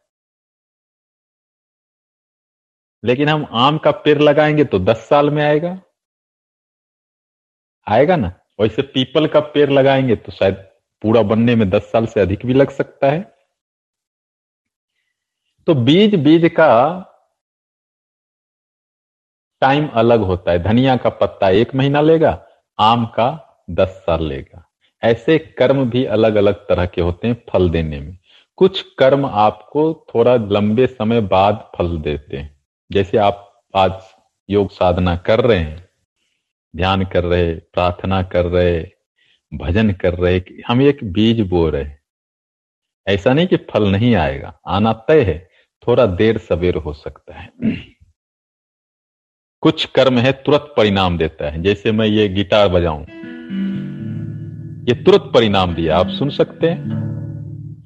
लेकिन 3.03 3.29
हम 3.29 3.45
आम 3.51 3.77
का 3.77 3.91
पेड़ 3.91 4.19
लगाएँगे 4.19 4.63
तो 4.63 4.79
दस 4.79 4.97
साल 4.97 5.29
में 5.29 5.43
आएगा। 5.43 5.79
आएगा 7.87 8.15
ना? 8.15 8.33
वैसे 8.61 8.81
पीपल 8.81 9.27
का 9.27 9.39
पेड़ 9.39 9.69
लगाएँगे 9.71 10.15
तो 10.15 10.31
शायद 10.31 10.55
पूरा 11.01 11.21
बनने 11.21 11.55
में 11.55 11.69
दस 11.69 11.91
साल 11.91 12.05
से 12.05 12.19
अधिक 12.19 12.45
भी 12.45 12.53
लग 12.53 12.69
सकता 12.69 13.07
है। 13.07 13.21
तो 15.67 15.73
बीज 15.75 16.15
बीज 16.15 16.49
का 16.57 16.69
टाइम 19.61 19.87
अलग 19.87 20.19
होता 20.19 20.51
है। 20.51 20.59
धनिया 20.63 20.95
का 20.97 21.09
पत्ता 21.09 21.49
एक 21.49 21.75
महीना 21.75 22.01
लेगा, 22.01 22.45
आम 22.79 23.05
का 23.05 23.29
दस 23.69 23.89
साल 23.89 24.23
लेगा। 24.23 24.65
ऐसे 25.03 25.37
कर्म 25.39 25.89
भी 25.89 26.05
अलग 26.05 26.35
अलग 26.35 26.55
तरह 26.55 26.85
के 26.85 27.01
होते 27.01 27.27
हैं 27.27 27.43
फल 27.49 27.69
देने 27.69 27.99
में। 27.99 28.17
कुछ 28.57 28.81
कर्म 28.99 29.25
आपको 29.25 29.93
थोड़ा 30.15 30.35
लंबे 30.35 30.87
समय 30.87 31.21
बाद 31.21 31.71
फल 31.77 31.97
देते 31.97 32.37
हैं। 32.37 32.52
जैसे 32.93 33.17
आप 33.17 33.61
आज 33.75 33.93
योग 34.49 34.71
साधना 34.71 35.15
कर 35.15 35.41
रहे 35.41 35.57
हैं, 35.57 35.89
ध्यान 36.75 37.05
कर 37.05 37.23
रहे, 37.23 37.53
प्रार्थना 37.53 38.23
कर 38.23 38.45
रहे, 38.45 38.87
भजन 39.53 39.91
कर 39.91 40.13
रहे 40.13 40.41
हम 40.67 40.81
एक 40.81 40.99
बीज 41.03 41.41
बो 41.41 41.69
रहे 41.69 41.85
ऐसा 43.07 43.33
नहीं 43.33 43.47
कि 43.47 43.57
फल 43.57 43.91
नहीं 43.91 44.15
आएगा, 44.15 44.59
आना 44.67 44.93
तय 44.93 45.21
है, 45.21 45.49
थोड़ा 45.87 46.05
देर 46.05 46.37
सवेर 46.37 46.75
हो 46.75 46.93
सकता 46.93 47.33
है। 47.33 47.49
कुछ 49.61 49.85
कर्म 49.85 50.17
है, 50.17 50.31
तुरंत 50.31 50.73
परिणाम 50.77 51.17
देता 51.17 51.49
है। 51.49 51.61
जैसे 51.61 51.91
मैं 51.91 52.05
ये 52.05 52.29
गिटार 52.29 52.67
बजाऊं। 52.67 53.01
ये 54.89 55.03
तुरंत 55.03 55.31
परिणाम 55.33 55.75
दिया, 55.75 55.97
आप 55.97 56.09
सुन 56.09 56.29
सकते 56.29 56.69
हैं। 56.69 56.83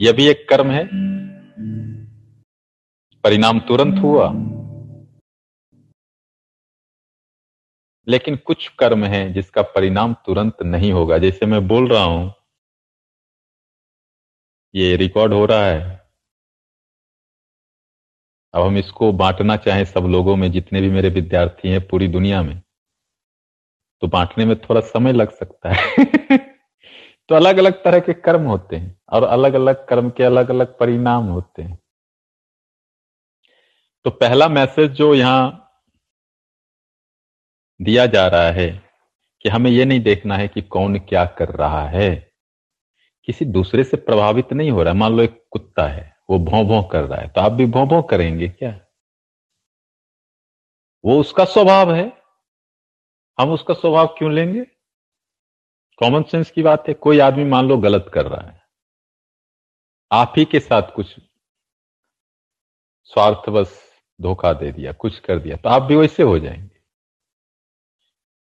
यह 0.01 0.11
भी 0.11 0.27
एक 0.27 0.49
कर्म 0.49 0.71
है। 0.71 0.85
परिणाम 3.23 3.59
तुरंत 3.59 4.01
हुआ। 4.01 4.53
लेकिन 8.07 8.35
कुछ 8.35 8.67
कर्म 8.67 9.05
है 9.05 9.33
जिसका 9.33 9.61
परिणाम 9.61 10.13
तुरंत 10.25 10.63
नहीं 10.63 10.91
होगा। 10.91 11.17
जैसे 11.17 11.45
मैं 11.45 11.67
बोल 11.67 11.87
रहा 11.87 12.03
हूँ, 12.03 12.33
ये 14.75 14.95
रिकॉर्ड 14.95 15.33
हो 15.33 15.45
रहा 15.45 15.65
है। 15.65 15.97
अब 18.53 18.61
हम 18.63 18.77
इसको 18.77 19.11
बांटना 19.11 19.55
चाहें 19.57 19.85
सब 19.85 19.99
लोगों 19.99 20.35
में, 20.35 20.51
जितने 20.51 20.81
भी 20.81 20.89
मेरे 20.89 21.09
विद्यार्थी 21.09 21.69
हैं 21.69 21.87
पूरी 21.87 22.07
दुनिया 22.07 22.43
में 22.43 22.61
तो 24.01 24.07
बांटने 24.07 24.45
में 24.45 24.59
थोड़ा 24.59 24.81
समय 24.81 25.13
लग 25.13 25.31
सकता 25.31 25.73
है। 25.73 25.97
तो 27.29 27.35
अलग 27.35 27.57
अलग 27.57 27.83
तरह 27.83 27.99
के 27.99 28.13
कर्म 28.13 28.43
होते 28.43 28.75
हैं 28.75 28.99
और 29.09 29.23
अलग 29.23 29.53
अलग 29.53 29.87
कर्म 29.87 30.09
के 30.09 30.23
अलग 30.23 30.49
अलग 30.49 30.77
परिणाम 30.77 31.23
होते 31.23 31.61
हैं। 31.61 31.79
तो 34.05 34.09
पहला 34.11 34.47
मैसेज 34.47 34.91
जो 34.91 35.15
यहाँ 35.15 35.66
दिया 37.79 38.05
जा 38.05 38.27
रहा 38.27 38.51
है 38.51 38.69
कि 39.41 39.49
हमें 39.49 39.69
यह 39.71 39.85
नहीं 39.85 39.99
देखना 39.99 40.35
है 40.35 40.47
कि 40.47 40.61
कौन 40.61 40.97
क्या 40.99 41.25
कर 41.25 41.49
रहा 41.49 41.87
है। 41.87 42.31
किसी 43.27 43.45
दूसरे 43.45 43.83
से 43.83 43.97
प्रभावित 43.97 44.53
नहीं 44.53 44.71
हो 44.71 44.83
रहा। 44.83 44.93
मान 44.93 45.13
लो 45.13 45.23
एक 45.23 45.43
कुत्ता 45.51 45.87
है, 45.87 46.15
वो 46.29 46.39
भौ 46.39 46.63
भौ 46.63 46.81
कर 46.83 47.03
रहा 47.03 47.21
है 47.21 47.27
तो 47.27 47.41
आप 47.41 47.51
भी 47.51 47.65
भौ 47.65 47.85
भौ 47.85 48.01
करेंगे 48.01 48.47
क्या? 48.49 48.79
वो 51.05 51.19
उसका 51.19 51.45
स्वभाव 51.45 51.93
है। 51.93 52.11
हम 53.37 53.51
उसका 53.51 53.73
स्वभाव 53.73 54.07
क्यों 54.07 54.31
लेंगे? 54.31 54.63
कॉमन 55.99 56.23
सेंस 56.23 56.51
की 56.51 56.63
बात 56.63 56.87
है, 56.87 56.93
कोई 56.93 57.19
आदमी 57.19 57.43
मान 57.43 57.67
लो 57.67 57.77
गलत 57.77 58.11
कर 58.13 58.25
रहा 58.25 58.47
है। 58.51 58.61
आप 60.11 60.33
ही 60.37 60.45
के 60.45 60.59
साथ 60.59 60.91
कुछ 60.95 61.15
स्वार्थवश 63.03 63.79
धोखा 64.21 64.53
दे 64.53 64.71
दिया, 64.71 64.91
कुछ 64.91 65.19
कर 65.19 65.39
दिया 65.39 65.57
तो 65.57 65.69
आप 65.69 65.81
भी 65.81 65.95
वैसे 65.95 66.23
हो 66.23 66.39
जाएँगे। 66.39 66.76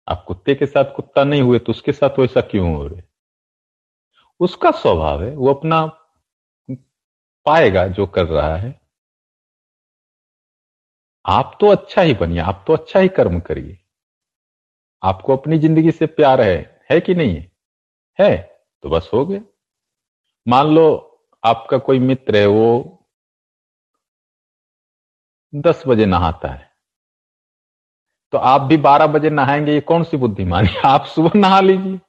आप 0.07 0.23
कुत्ते 0.27 0.55
के 0.55 0.65
साथ 0.65 0.95
कुत्ता 0.95 1.23
नहीं 1.23 1.41
हुए 1.41 1.59
तो 1.59 1.71
उसके 1.71 1.91
साथ 1.91 2.19
वैसा 2.19 2.41
क्यों 2.41 2.75
हो 2.75 2.87
रहे? 2.87 3.01
उसका 4.39 4.71
स्वभाव 4.71 5.23
है, 5.23 5.35
वो 5.35 5.53
अपना 5.53 5.85
पाएगा 7.45 7.87
जो 7.87 8.07
कर 8.07 8.25
रहा 8.25 8.57
है। 8.57 8.81
आप 11.25 11.57
तो 11.61 11.67
अच्छा 11.67 12.01
ही 12.01 12.13
बनिए, 12.13 12.39
आप 12.39 12.63
तो 12.67 12.73
अच्छा 12.73 12.99
ही 12.99 13.07
कर्म 13.07 13.39
करिए। 13.39 13.79
आपको 15.03 15.37
अपनी 15.37 15.59
ज़िंदगी 15.59 15.91
से 15.91 16.05
प्यार 16.05 16.41
है 16.41 16.81
है 16.91 17.01
कि 17.01 17.15
नहीं? 17.15 17.35
है 17.35 17.47
है 18.19 18.37
तो 18.81 18.89
बस 18.89 19.09
हो 19.13 19.25
गया। 19.25 19.41
मान 20.47 20.67
लो 20.67 20.85
आपका 21.45 21.77
कोई 21.77 21.99
मित्र 21.99 22.37
है, 22.37 22.45
वो 22.45 22.99
दस 25.55 25.83
बजे 25.87 26.05
नहाता 26.05 26.47
है। 26.47 26.72
तो 28.33 28.39
आप 28.39 28.61
भी 28.61 28.77
बारह 28.77 29.07
बजे 29.07 29.29
नहाएँगे, 29.29 29.73
ये 29.73 29.81
कौन 29.81 30.03
सी 30.03 30.17
बुद्धिमानी? 30.17 30.69
आप 30.85 31.05
सुबह 31.05 31.31
नहा 31.35 31.59
लीजिए। 31.59 31.99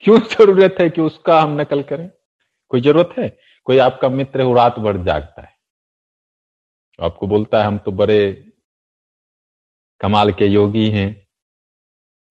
क्यों 0.00 0.18
ज़रूरत 0.18 0.76
है 0.80 0.90
कि 0.90 1.00
उसका 1.00 1.40
हम 1.40 1.60
नकल 1.60 1.82
करें? 1.82 2.10
कोई 2.68 2.80
ज़रूरत 2.80 3.14
है? 3.18 3.38
कोई 3.64 3.78
आपका 3.78 4.08
मित्र 4.08 4.42
वो 4.42 4.54
रात 4.54 4.78
भर 4.78 4.96
जागता 4.96 5.42
है। 5.42 5.52
आपको 7.00 7.26
बोलता 7.26 7.60
है, 7.60 7.64
हम 7.66 7.78
तो 7.78 7.92
बड़े 7.92 8.52
कमाल 10.00 10.32
के 10.32 10.46
योगी 10.46 10.90
हैं। 10.90 11.28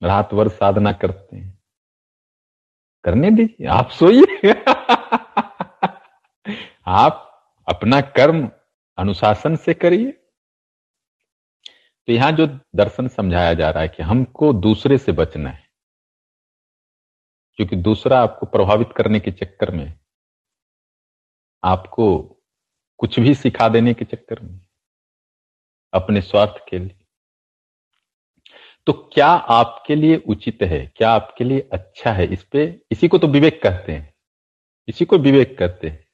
रात 0.03 0.34
भर 0.34 0.48
साधना 0.48 0.91
करते 0.91 1.38
हैं। 1.38 1.60
करने 3.03 3.31
दीजिए, 3.31 3.67
आप 3.67 3.89
सोइए। 3.89 4.51
आप 6.88 7.43
अपना 7.67 8.01
कर्म 8.01 8.51
अनुशासन 8.98 9.55
से 9.55 9.74
करिए। 9.74 10.20
तो 12.08 12.13
यहाँ 12.13 12.31
जो 12.31 12.48
दर्शन 12.75 13.08
समझाया 13.08 13.53
जा 13.53 13.70
रहा 13.70 13.81
है 13.81 13.88
कि 13.88 14.03
हमको 14.03 14.51
दूसरे 14.53 14.98
से 14.98 15.12
बचना 15.12 15.50
है, 15.50 15.70
क्योंकि 17.60 17.75
दूसरा 17.75 18.22
आपको 18.22 18.46
प्रभावित 18.46 18.93
करने 18.98 19.20
के 19.20 19.31
चक्कर 19.31 19.72
में, 19.72 19.93
आपको 21.63 22.17
कुछ 23.00 23.20
भी 23.20 23.34
सिखा 23.36 23.67
देने 23.70 23.93
के 23.93 24.05
चक्कर 24.05 24.39
में, 24.39 24.60
अपने 25.93 26.22
स्वार्थ 26.22 26.63
के 26.70 26.79
लिए। 26.79 26.98
तो 28.88 28.93
क्या 29.13 29.27
आपके 29.27 29.96
लिए 29.96 30.15
उचित 30.17 30.62
है? 30.63 30.86
क्या 30.96 31.12
आपके 31.12 31.43
लिए 31.43 31.70
अच्छा 31.74 32.12
है? 32.12 32.25
इस 32.25 32.43
पे, 32.43 32.81
इसी 32.91 33.08
को 33.08 33.17
तो 33.17 33.27
विवेक 33.27 33.62
कहते 33.63 33.91
हैं। 33.91 34.13
इसी 34.88 35.05
को 35.05 35.17
विवेक 35.17 35.58
कहते 35.58 35.88
हैं। 35.88 36.05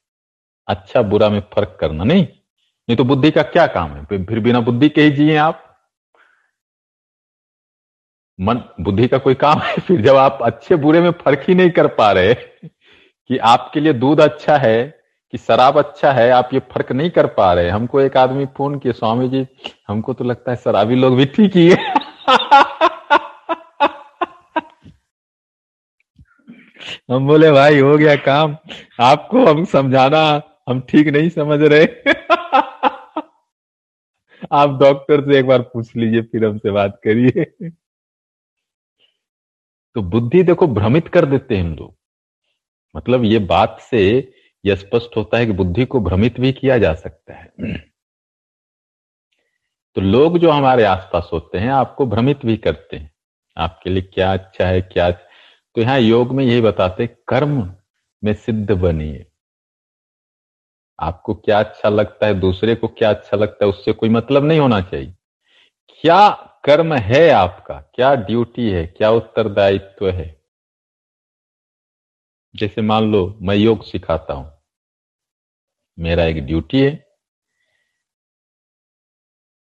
अच्छा 0.68 1.02
बुरा 1.02 1.28
में 1.28 1.40
फ़र्क 1.54 1.76
करना 1.80 2.04
नहीं। 2.04 2.22
नहीं 2.24 2.96
तो 2.96 3.04
बुद्धि 3.04 3.30
का 3.30 3.42
क्या 3.44 3.66
काम 3.66 3.94
है? 3.94 4.04
फिर 4.04 4.40
बिना 4.40 4.60
बुद्धि 4.60 4.88
के 4.88 5.02
ही 5.02 5.10
जिए 5.10 5.36
आप। 5.36 5.64
मन, 8.40 8.62
बुद्धि 8.80 9.08
का 9.08 9.18
कोई 9.18 9.34
काम 9.34 9.58
है, 9.58 9.76
फिर 9.76 10.00
जब 10.00 10.16
आप 10.16 10.38
अच्छे 10.42 10.76
बुरे 10.76 11.00
में 11.00 11.10
फ़र्क 11.10 11.44
ही 11.48 11.54
नहीं 11.54 11.70
कर 11.70 11.86
पा 11.86 12.12
रहे 12.12 12.34
कि 12.34 13.38
आपके 13.38 13.80
लिए 13.80 13.92
दूध 13.92 14.20
अच्छा 14.20 14.56
है, 14.56 14.98
कि 15.32 15.38
शराब 15.38 15.78
अच्छा 15.78 16.12
है, 16.12 16.30
आप 16.30 16.50
ये 16.54 16.60
फ़र्क 16.60 16.92
नहीं 16.92 17.10
कर 17.10 17.26
पा 17.26 17.52
रहे। 17.52 17.68
हमको 17.68 18.00
एक 18.00 18.16
आदमी 18.16 18.46
फ़ोन 18.46 18.78
किए 18.78 18.92
स्वामी 18.92 19.28
जी, 19.28 19.46
हमको 19.88 20.12
तो 20.12 20.24
लगता 20.24 20.50
है 20.50 20.56
शराबी 20.56 20.94
लोग 20.94 21.16
भी 21.16 21.24
ठीक 21.24 21.56
ही 21.56 21.70
है। 21.70 21.94
हम 27.10 27.26
बोले, 27.26 27.50
भाई, 27.50 27.78
हो 27.78 27.96
गया 27.96 28.16
काम। 28.16 28.56
आपको 29.00 29.46
हम 29.46 29.64
समझाना, 29.64 30.42
हम 30.68 30.80
ठीक 30.80 31.08
नहीं 31.08 31.28
समझ 31.28 31.62
रहे। 31.62 31.84
आप 34.52 34.70
डॉक्टर 34.70 35.20
से 35.20 35.38
एक 35.38 35.46
बार 35.46 35.62
पूछ 35.62 35.96
लीजिए, 35.96 36.22
फिर 36.22 36.44
हमसे 36.44 36.70
बात 36.70 37.00
करिए। 37.04 37.70
तो 39.94 40.02
बुद्धि 40.02 40.42
देखो 40.42 40.66
भ्रमित 40.66 41.08
कर 41.08 41.26
देते 41.26 41.56
हैं 41.56 41.62
हम 41.62 41.74
लोग। 41.74 41.94
मतलब 42.96 43.24
ये 43.24 43.38
बात 43.38 43.78
से 43.80 44.32
यह 44.64 44.74
स्पष्ट 44.74 45.16
होता 45.16 45.38
है 45.38 45.46
कि 45.46 45.52
बुद्धि 45.52 45.84
को 45.84 46.00
भ्रमित 46.00 46.40
भी 46.40 46.52
किया 46.52 46.78
जा 46.78 46.94
सकता 46.94 47.34
है। 47.34 47.52
तो 49.96 50.00
लोग 50.00 50.38
जो 50.38 50.50
हमारे 50.50 50.84
आसपास 50.84 51.30
होते 51.32 51.58
हैं, 51.58 51.70
आपको 51.70 52.06
भ्रमित 52.06 52.44
भी 52.46 52.56
करते 52.56 52.96
हैं। 52.96 53.10
आपके 53.56 53.90
लिए 53.90 54.02
क्या 54.02 54.32
अच्छा 54.32 54.66
है, 54.66 54.80
क्या 54.80 55.10
तो 55.10 55.80
यहाँ 55.80 55.98
योग 56.00 56.32
में 56.32 56.44
यही 56.44 56.60
बताते 56.60 57.06
कर्म 57.06 57.74
में 58.24 58.34
सिद्ध 58.34 58.70
बनिए। 58.70 59.26
आपको 61.00 61.34
क्या 61.34 61.58
अच्छा 61.58 61.88
लगता 61.88 62.26
है, 62.26 62.34
दूसरे 62.34 62.74
को 62.74 62.88
क्या 62.88 63.10
अच्छा 63.10 63.36
लगता 63.36 63.64
है, 63.64 63.68
उससे 63.68 63.92
कोई 63.92 64.08
मतलब 64.08 64.44
नहीं 64.44 64.58
होना 64.58 64.80
चाहिए। 64.80 65.14
क्या 66.02 66.47
कर्म 66.68 66.94
है 66.94 67.30
आपका? 67.30 67.92
क्या 67.94 68.14
ड्यूटी 68.14 68.70
है? 68.70 68.86
क्या 68.86 69.10
उत्तरदायित्व 69.10 70.10
है? 70.10 70.42
जैसे 72.56 72.80
मान 72.80 73.12
लो, 73.12 73.38
मैं 73.42 73.56
योग 73.56 73.84
सिखाता 73.84 74.34
हूँ। 74.34 74.52
मेरा 75.98 76.24
एक 76.24 76.46
ड्यूटी 76.46 76.80
है। 76.80 76.96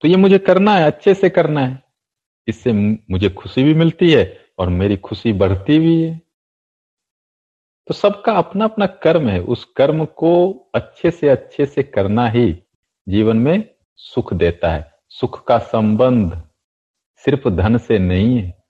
तो 0.00 0.08
ये 0.08 0.16
मुझे 0.16 0.38
करना 0.38 0.74
है, 0.74 0.86
अच्छे 0.86 1.14
से 1.14 1.30
करना 1.30 1.60
है। 1.60 1.82
इससे 2.48 2.72
मुझे 3.10 3.30
खुशी 3.30 3.64
भी 3.64 3.74
मिलती 3.74 4.12
है 4.12 4.46
और 4.58 4.68
मेरी 4.68 4.96
खुशी 4.96 5.32
बढ़ती 5.32 5.78
भी 5.78 6.02
है। 6.02 6.20
तो 7.86 7.94
सबका 7.94 8.32
अपना 8.32 8.64
अपना 8.64 8.86
कर्म 8.86 9.28
है। 9.28 9.40
उस 9.40 9.64
कर्म 9.64 10.04
को 10.04 10.52
अच्छे 10.74 11.10
से 11.10 11.28
अच्छे 11.28 11.66
से 11.66 11.82
करना 11.82 12.28
ही 12.28 12.62
जीवन 13.08 13.36
में 13.36 13.74
सुख 13.96 14.34
देता 14.34 14.72
है। 14.72 14.94
सुख 15.08 15.46
का 15.46 15.58
संबंध। 15.58 16.47
सिर्फ़ 17.24 17.48
धन 17.48 17.78
से 17.78 17.98
नहीं 17.98 18.38
है। 18.38 18.64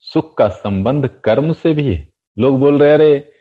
सुख 0.00 0.36
का 0.36 0.48
संबंध 0.48 1.08
कर्म 1.24 1.52
से 1.52 1.74
भी 1.74 1.94
है। 1.94 2.12
लोग 2.38 2.60
बोल 2.60 2.82
रहे, 2.82 2.92
अरे, 2.92 3.32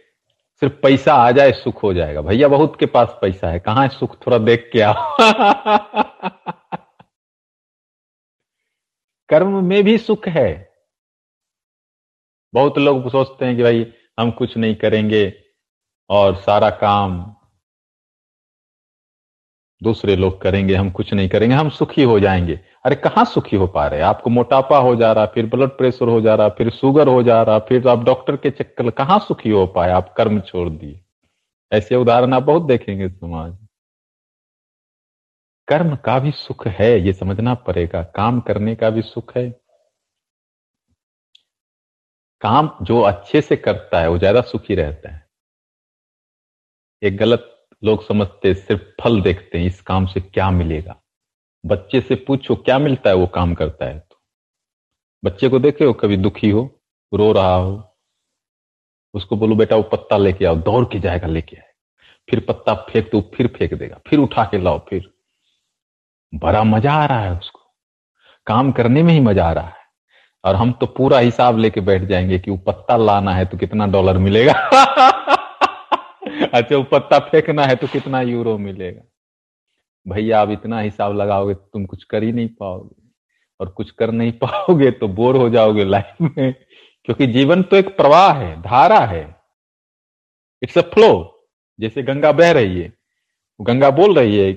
सिर्फ़ 0.60 0.74
पैसा 0.74 1.14
आ 1.14 1.32
जाए, 1.32 1.52
सुख 1.52 1.84
हो 1.84 1.94
जाएगा। 1.94 2.22
भैया, 2.22 2.48
बहुत 2.48 2.80
के 2.80 2.86
पास 2.86 3.18
पैसा 3.22 3.50
है। 3.50 3.60
कहाँ 3.60 3.84
है 3.84 3.90
सुख? 3.90 4.28
थोड़ा 4.28 4.38
देख 4.38 4.70
के 4.74 4.82
आओ। 4.82 5.18
कर्म 9.30 9.66
में 9.66 9.84
भी 9.84 9.98
सुख 9.98 10.28
है। 10.28 10.74
बहुत 12.54 12.78
लोग 12.78 13.10
सोचते 13.10 13.46
हैं 13.46 13.58
कि 13.58 13.64
भाई, 13.64 13.94
हम 14.20 14.32
कुछ 14.32 14.58
नहीं 14.58 14.76
करेंगे 14.76 15.44
और 16.10 16.36
सारा 16.36 16.70
काम 16.70 17.36
दूसरे 19.82 20.16
लोग 20.16 20.42
करेंगे, 20.42 20.76
हम 20.76 20.90
कुछ 20.90 21.14
नहीं 21.14 21.30
करेंगे, 21.30 21.56
हम 21.56 21.70
सुखी 21.70 22.04
हो 22.04 22.20
जाएँगे। 22.20 22.60
अरे 22.86 22.96
कहाँ 22.96 23.26
सुखी 23.26 23.56
हो 23.56 23.68
पा 23.68 23.88
रहे 23.88 24.02
आपको 24.02 24.30
मोटापा 24.30 24.78
हो 24.78 24.96
जा 24.96 25.12
रहा, 25.14 25.26
फिर 25.26 25.46
ब्लड 25.46 25.70
प्रेशर 25.70 26.08
हो 26.08 26.22
जा 26.22 26.36
रहा, 26.36 26.50
फिर 26.50 26.70
शुगर 26.70 27.08
हो 27.08 27.24
जा 27.24 27.44
रहा, 27.44 27.60
फिर 27.60 27.88
आप 27.88 28.04
डॉक्टर 28.04 28.38
के 28.38 28.52
चक्कर 28.52 28.90
कहाँ 28.90 29.20
सुखी 29.20 29.50
हो 29.50 29.66
पाए? 29.68 29.92
आप 29.92 30.14
कर्म 30.14 30.40
छोड़ 30.40 30.70
दिए। 30.70 31.00
ऐसे 31.72 31.96
उदाहरण 31.96 32.34
आप 32.34 32.44
बहुत 32.44 32.64
देखेंगे 32.64 33.10
समाज 33.10 33.58
कर्म 35.68 35.96
का 35.96 36.20
भी 36.20 36.32
सुख 36.32 36.68
है, 36.68 37.00
ये 37.00 37.14
समझना 37.14 37.54
पड़ेगा। 37.54 38.02
काम 38.04 38.40
करने 38.40 38.76
का 38.76 38.90
भी 38.90 39.02
सुख 39.02 39.38
है। 39.38 39.50
काम 42.42 42.70
जो 42.82 43.00
अच्छे 43.02 43.42
से 43.42 43.56
करता 43.56 44.02
है, 44.02 44.10
वो 44.10 44.18
ज़्यादा 44.18 44.42
सुखी 44.42 44.76
रहता 44.76 45.10
है। 45.10 45.28
एक 47.04 47.18
गलत 47.18 47.53
लोग 47.86 48.08
समझते 48.08 48.54
सिर्फ़ 48.54 49.04
फल 49.04 49.22
देखते 49.22 49.58
हैं, 49.58 49.66
इस 49.66 49.82
काम 49.82 50.06
से 50.06 50.20
क्या 50.20 50.52
मिलेगा? 50.52 50.96
बच्चे 51.66 52.02
से 52.02 52.16
पूछो, 52.16 52.56
क्या 52.56 52.80
मिलता 52.80 53.10
है 53.10 53.16
वो 53.16 53.28
काम 53.28 53.54
करता 53.54 53.86
है? 53.86 54.00
तो 54.00 54.22
बच्चे 55.26 55.50
को 55.50 55.60
देखे 55.60 55.86
हो, 55.86 55.94
कभी 55.94 56.18
दुखी 56.18 56.50
हो, 56.50 56.82
रो 57.14 57.32
रहा 57.32 57.56
हो, 57.56 57.98
उसको 59.14 59.36
बोलो, 59.36 59.56
बेटा, 59.56 59.76
वो 59.76 59.84
पत्ता 59.84 60.18
लेके 60.18 60.46
आओ, 60.46 60.56
दौड़ 60.56 60.86
के 60.86 61.00
जाएगा, 61.00 61.28
लेके 61.28 61.58
आए 61.58 61.68
फिर 62.30 62.40
पत्ता 62.40 62.74
फेंक 62.74 63.12
तो 63.12 63.32
फिर 63.36 63.48
फेंक 63.48 63.74
देगा, 63.74 64.00
फिर 64.08 64.20
उठा 64.20 64.44
के 64.44 64.58
लाओ, 64.58 64.86
फिर। 64.90 65.14
बड़ा 66.36 66.64
मज़ा 66.64 66.94
आ 66.94 67.06
रहा 67.06 67.20
है 67.20 67.38
उसको। 67.38 67.60
काम 68.48 68.72
करने 68.72 69.04
में 69.04 69.14
ही 69.14 69.20
मज़ा 69.20 69.50
आ 69.50 69.52
रहा 69.52 69.68
है। 69.68 69.76
और 70.46 70.56
हम 70.56 70.72
तो 70.72 70.86
पूरा 70.86 71.20
हिसाब 71.20 71.58
लेके 71.58 71.82
बैठ 71.82 72.02
जाएँगे 72.02 72.40
कि 72.40 72.52
वो 72.52 72.58
पत्ता 72.58 72.98
लाना 72.98 73.34
है 73.34 73.46
तो 73.46 73.58
कितना 73.58 73.88
डॉलर 73.88 74.18
मिलेगा? 74.18 74.70
अच्छा 76.58 76.78
वो 76.78 76.84
पत्ता 76.84 77.20
फेंकना 77.20 77.66
है 77.66 77.76
तो 77.76 77.88
कितना 77.88 78.22
यूरो 78.22 78.58
मिलेगा? 78.58 79.02
भैया, 80.08 80.42
आप 80.42 80.50
इतना 80.50 80.80
हिसाब 80.80 81.18
लगाओगे 81.18 81.54
तो 81.54 81.70
तुम 81.74 81.86
कुछ 81.86 82.04
कर 82.04 82.24
ही 82.24 82.32
नहीं 82.32 82.48
पाओगे। 82.48 83.04
और 83.60 83.70
कुछ 83.70 83.92
कर 83.92 84.12
नहीं 84.12 84.32
पाओगे 84.44 84.92
तो 84.92 85.08
बोर 85.08 85.38
हो 85.38 85.50
जाओगे 85.50 85.86
लाइफ 85.86 86.22
में, 86.22 86.54
क्योंकि 87.06 87.28
जीवन 87.28 87.64
तो 87.64 87.76
एक 87.76 87.98
प्रवाह 87.98 88.34
है, 88.34 88.62
धारा 88.62 89.00
है। 89.00 89.36
इट्स 90.64 90.78
अ 90.78 90.82
फ्लो 90.82 91.40
जैसे 91.80 92.04
गंगा 92.04 92.32
बह 92.32 92.52
रही 92.52 92.82
है। 92.82 92.94
गंगा 93.62 93.90
बोल 93.90 94.16
रही 94.16 94.38
है, 94.38 94.54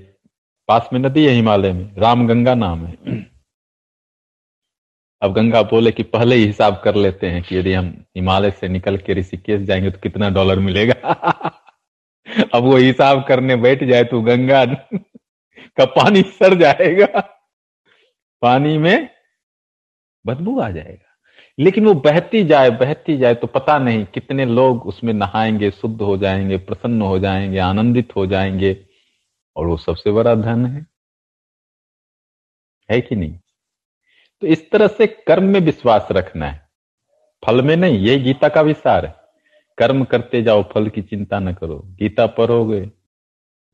पास 0.68 0.88
में 0.92 1.00
नदी 1.00 1.26
है 1.26 1.32
हिमालय 1.32 1.72
में, 1.72 1.94
राम 1.96 2.28
गंगा 2.28 2.54
नाम 2.54 2.86
है। 2.86 2.96
अब 5.22 5.32
गंगा 5.32 5.62
बोले 5.62 5.92
कि 5.92 6.02
पहले 6.02 6.36
ही 6.36 6.44
हिसाब 6.44 6.80
कर 6.84 6.94
लेते 6.94 7.26
हैं 7.26 7.42
कि 7.42 7.56
यदि 7.56 7.72
हम 7.72 8.04
हिमालय 8.16 8.50
से 8.50 8.68
निकल 8.68 8.96
के 8.96 9.14
ऋषिकेश 9.14 9.62
जाएँगे 9.62 9.90
तो 9.90 9.98
कितना 9.98 10.30
डॉलर 10.30 10.58
मिलेगा? 10.58 11.62
अब 12.54 12.62
वो 12.62 12.76
हिसाब 12.76 13.24
करने 13.28 13.56
बैठ 13.56 13.84
जाए 13.84 14.04
तो 14.04 14.20
गंगा 14.20 14.64
का 15.76 15.84
पानी 15.84 16.22
सर 16.22 16.54
जाएगा। 16.54 17.20
पानी 18.42 18.78
में 18.78 19.08
बदबू 20.26 20.60
आ 20.60 20.70
जाएगा। 20.70 21.16
लेकिन 21.58 21.86
वो 21.86 21.94
बहती 21.94 22.44
जाए 22.44 22.70
बहती 22.70 23.16
जाए 23.16 23.34
तो 23.34 23.46
पता 23.46 23.78
नहीं 23.78 24.04
कितने 24.04 24.44
लोग 24.44 24.86
उसमें 24.86 25.12
नहाएँगे, 25.12 25.70
शुद्ध 25.70 26.02
हो 26.02 26.16
जाएँगे, 26.16 26.56
प्रसन्न 26.56 27.02
हो 27.02 27.18
जाएँगे, 27.18 27.58
आनंदित 27.58 28.16
हो 28.16 28.26
जाएँगे। 28.26 28.86
और 29.56 29.66
वो 29.66 29.76
सबसे 29.76 30.10
बड़ा 30.10 30.34
धन 30.34 30.66
है। 30.66 30.86
है 32.90 33.00
कि 33.00 33.16
नहीं? 33.16 33.38
तो 34.40 34.46
इस 34.46 34.70
तरह 34.70 34.86
से 34.86 35.06
कर्म 35.06 35.44
में 35.44 35.60
विश्वास 35.60 36.08
रखना 36.12 36.46
है। 36.46 36.68
फल 37.46 37.62
में 37.62 37.76
नहीं 37.76 37.98
ये 37.98 38.18
गीता 38.18 38.48
का 38.48 38.60
विचार 38.60 39.06
है। 39.06 39.25
कर्म 39.78 40.04
करते 40.04 40.42
जाओ, 40.42 40.62
फल 40.62 40.88
की 40.88 41.02
चिंता 41.02 41.38
न 41.38 41.52
करो। 41.52 41.78
गीता 41.78 42.26
पढ़ोगे 42.26 42.86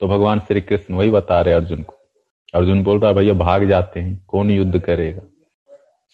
तो 0.00 0.08
भगवान 0.08 0.40
श्री 0.40 0.60
कृष्ण 0.60 0.94
वही 0.94 1.10
बता 1.10 1.40
रहे 1.40 1.54
अर्जुन 1.54 1.82
को। 1.82 1.98
अर्जुन 2.54 2.82
बोल 2.82 3.00
रहा 3.00 3.10
है, 3.10 3.16
भैया, 3.16 3.34
भाग 3.34 3.68
जाते 3.68 4.00
हैं, 4.00 4.24
कौन 4.28 4.50
युद्ध 4.50 4.78
करेगा? 4.78 5.22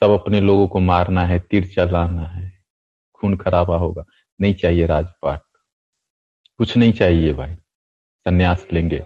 सब 0.01 0.11
अपने 0.11 0.41
लोगों 0.41 0.69
को 0.69 0.81
मारना 0.81 1.25
है, 1.25 1.39
तीर 1.39 1.67
चलाना 1.67 2.23
है, 2.23 2.53
खून 3.15 3.37
खराबा 3.37 3.77
होगा। 3.77 4.05
नहीं 4.41 4.55
चाहिए 4.55 4.87
राजपाट। 4.87 5.41
कुछ 6.59 6.77
नहीं 6.77 6.93
चाहिए 6.93 7.33
भाई। 7.33 7.55
संन्यास 8.25 8.67
लेंगे, 8.73 9.05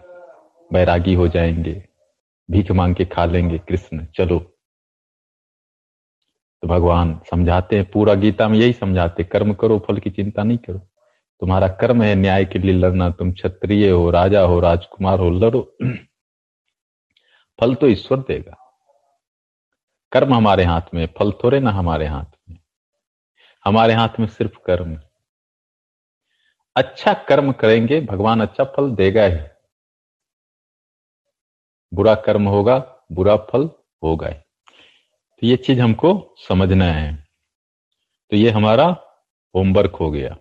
बैरागी 0.73 1.15
हो 1.15 1.29
जाएँगे, 1.29 1.89
भीख 2.51 2.71
मांग 2.71 2.95
के 2.95 3.05
खा 3.05 3.25
लेंगे, 3.25 3.59
कृष्ण, 3.59 4.07
चलो। 4.07 4.52
तो 6.63 6.69
भगवान 6.69 7.21
समझाते 7.31 7.77
हैं, 7.77 7.91
पूरा 7.91 8.15
गीता 8.15 8.49
में 8.49 8.59
यही 8.59 8.73
समझाते 8.73 9.25
कर्म 9.25 9.55
करो, 9.55 9.79
फल 9.79 9.99
की 9.99 10.11
चिंता 10.11 10.43
नहीं 10.43 10.59
करो। 10.59 10.79
तुम्हारा 11.41 11.69
कर्म 11.69 12.03
है 12.03 12.15
न्याय 12.15 12.45
के 12.45 12.59
लिए 12.59 12.73
लड़ना, 12.73 13.11
तुम 13.11 13.33
क्षत्रिय 13.33 13.91
हो, 13.91 14.11
राजा 14.11 14.41
हो, 14.41 14.61
राजकुमार 14.61 15.19
हो, 15.19 15.31
लड़ो। 15.31 15.77
फल 17.61 17.75
तो 17.75 17.87
ईश्वर 17.87 18.19
देगा। 18.19 18.57
कर्म 20.13 20.35
हमारे 20.35 20.65
हाथ 20.65 20.83
में, 20.95 21.09
फल 21.19 21.33
थोड़े 21.33 21.61
ना 21.61 21.71
हमारे 21.71 22.07
हाथ 22.07 22.51
में। 22.51 22.59
हमारे 23.65 23.95
हाथ 23.95 24.09
में 24.21 24.27
सिर्फ़ 24.27 24.59
कर्म 24.67 24.99
अच्छा 26.77 27.13
कर्म 27.13 27.53
करेंगे, 27.53 28.01
भगवान 28.01 28.41
अच्छा 28.41 28.65
फल 28.65 28.91
देगा 28.91 29.25
ही। 29.25 29.39
बुरा 31.95 32.15
कर्म 32.15 32.49
होगा, 32.49 32.79
बुरा 33.13 33.37
फल 33.37 33.71
होगा 34.03 34.29
ही। 34.29 34.42
तो 35.43 35.47
ये 35.47 35.57
चीज़ 35.57 35.81
हमको 35.81 36.35
समझना 36.49 36.85
है। 36.85 37.29
तो 38.31 38.37
ये 38.37 38.51
हमारा 38.51 38.87
होमवर्क 39.55 39.97
हो 39.97 40.11
गया। 40.11 40.37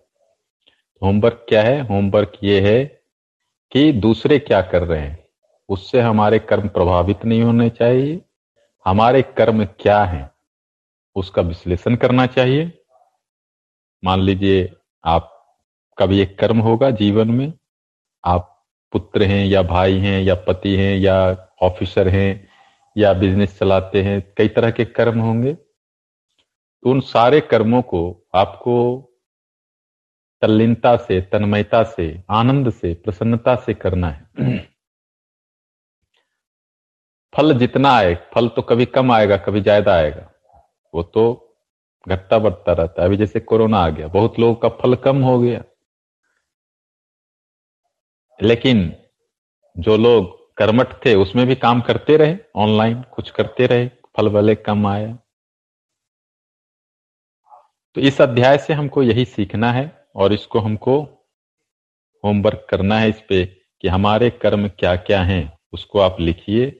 होमवर्क 1.04 1.46
क्या 1.50 1.64
है? 1.64 1.82
होमवर्क 1.82 2.34
ये 2.44 2.62
है 2.62 2.86
कि 3.72 3.92
दूसरे 3.92 4.40
क्या 4.40 4.62
कर 4.62 4.84
रहे 4.84 5.00
हैं? 5.00 5.28
उससे 5.70 6.02
हमारे 6.02 6.40
कर्म 6.40 6.68
प्रभावित 6.68 7.26
नहीं 7.26 7.42
होने 7.42 7.70
चाहिए। 7.70 8.22
हमारे 8.86 9.22
कर्म 9.22 9.66
क्या 9.66 10.04
हैं? 10.04 10.32
उसका 11.16 11.42
विश्लेषण 11.42 11.96
करना 11.96 12.26
चाहिए। 12.26 12.84
मान 14.04 14.20
लीजिए 14.20 14.74
आप 15.06 15.38
भी 16.02 16.20
एक 16.20 16.40
कर्म 16.40 16.60
होगा 16.60 16.92
जीवन 16.92 17.32
में। 17.32 17.54
आप 18.26 18.66
पुत्र 18.92 19.24
हैं 19.24 19.46
या 19.46 19.62
भाई 19.62 19.98
हैं 19.98 20.22
या 20.22 20.36
पति 20.36 20.76
हैं 20.76 20.98
या 20.98 21.48
ऑफिसर 21.62 22.08
हैं। 22.08 22.51
या 22.98 23.14
बिज़नेस 23.14 23.60
चलाते 23.60 24.02
हैं, 24.04 24.34
कई 24.38 24.48
तरह 24.48 24.72
के 24.72 24.86
कर्म 24.86 25.20
होंगे 25.20 25.54
तो 26.84 26.92
उन 26.92 27.00
सारे 27.00 27.42
कर्मों 27.42 27.82
को 27.82 28.28
आपको 28.36 29.08
तल्लीनता 30.42 30.98
से, 30.98 31.22
तन्मयता 31.22 31.84
से, 31.84 32.24
आनंद 32.30 32.70
से, 32.70 32.94
प्रसन्नता 32.94 33.56
से 33.56 33.74
करना 33.74 34.10
है। 34.10 34.60
फल 37.34 37.54
जितना 37.54 37.92
आए, 37.92 38.16
फल 38.34 38.48
तो 38.48 38.62
कभी 38.62 38.86
कम 38.86 39.12
आएगा, 39.12 39.38
कभी 39.38 39.62
ज़्यादा 39.62 39.96
आएगा, 39.96 40.32
वो 40.94 41.04
तो 41.04 41.56
घटता 42.08 42.40
बढ़ता 42.40 42.74
रहता 42.74 43.02
है। 43.02 43.08
अभी 43.08 43.18
जैसे 43.18 43.40
कोरोना 43.40 43.78
आ 43.78 43.90
गया, 43.90 44.08
बहुत 44.08 44.40
लोगों 44.40 44.56
का 44.56 44.70
फल 44.70 44.96
कम 44.96 45.22
हो 45.22 45.40
गया। 45.40 45.64
लेकिन 48.40 48.94
जो 49.78 49.98
लोग 49.98 50.41
कर्मठ 50.62 50.94
थे, 51.06 51.16
उसमें 51.16 51.46
भी 51.48 51.56
काम 51.56 51.82
करते 51.82 52.18
रहे 52.18 52.38
ऑनलाइन 52.56 53.02
कुछ 53.14 53.30
करते 53.32 53.68
रहे, 53.68 53.88
फल 53.88 54.30
भले 54.30 54.56
कम 54.56 54.88
आया 54.88 55.18
तो 57.96 58.02
इस 58.02 58.22
अध्याय 58.22 58.58
से 58.58 58.74
हमको 58.74 59.04
यही 59.04 59.26
सीखना 59.26 59.72
है 59.72 59.86
और 60.16 60.34
इसको 60.34 60.60
हमको 60.60 61.00
होमवर्क 62.24 62.66
करना 62.70 63.00
है 63.00 63.10
इस 63.10 63.22
पे 63.30 63.46
कि 63.82 63.88
हमारे 63.88 64.30
कर्म 64.30 64.68
क्या 64.70 64.96
क्या 64.96 65.22
हैं, 65.24 65.58
उसको 65.74 66.00
आप 66.00 66.20
लिखिए। 66.20 66.78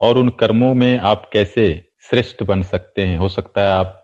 और 0.00 0.18
उन 0.18 0.28
कर्मों 0.30 0.74
में 0.74 0.98
आप 0.98 1.28
कैसे 1.32 1.66
श्रेष्ठ 2.02 2.42
बन 2.42 2.62
सकते 2.62 3.06
हैं? 3.06 3.16
हो 3.18 3.28
सकता 3.28 3.60
है 3.60 3.68
आप 3.68 4.00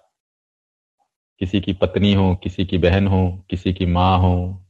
किसी 1.41 1.61
की 1.61 1.73
पत्नी 1.73 2.13
हो, 2.15 2.35
किसी 2.37 2.67
की 2.67 2.79
बहन 2.79 3.07
हो, 3.07 3.47
किसी 3.51 3.73
की 3.73 3.87
माँ 3.87 4.19
हो 4.19 4.67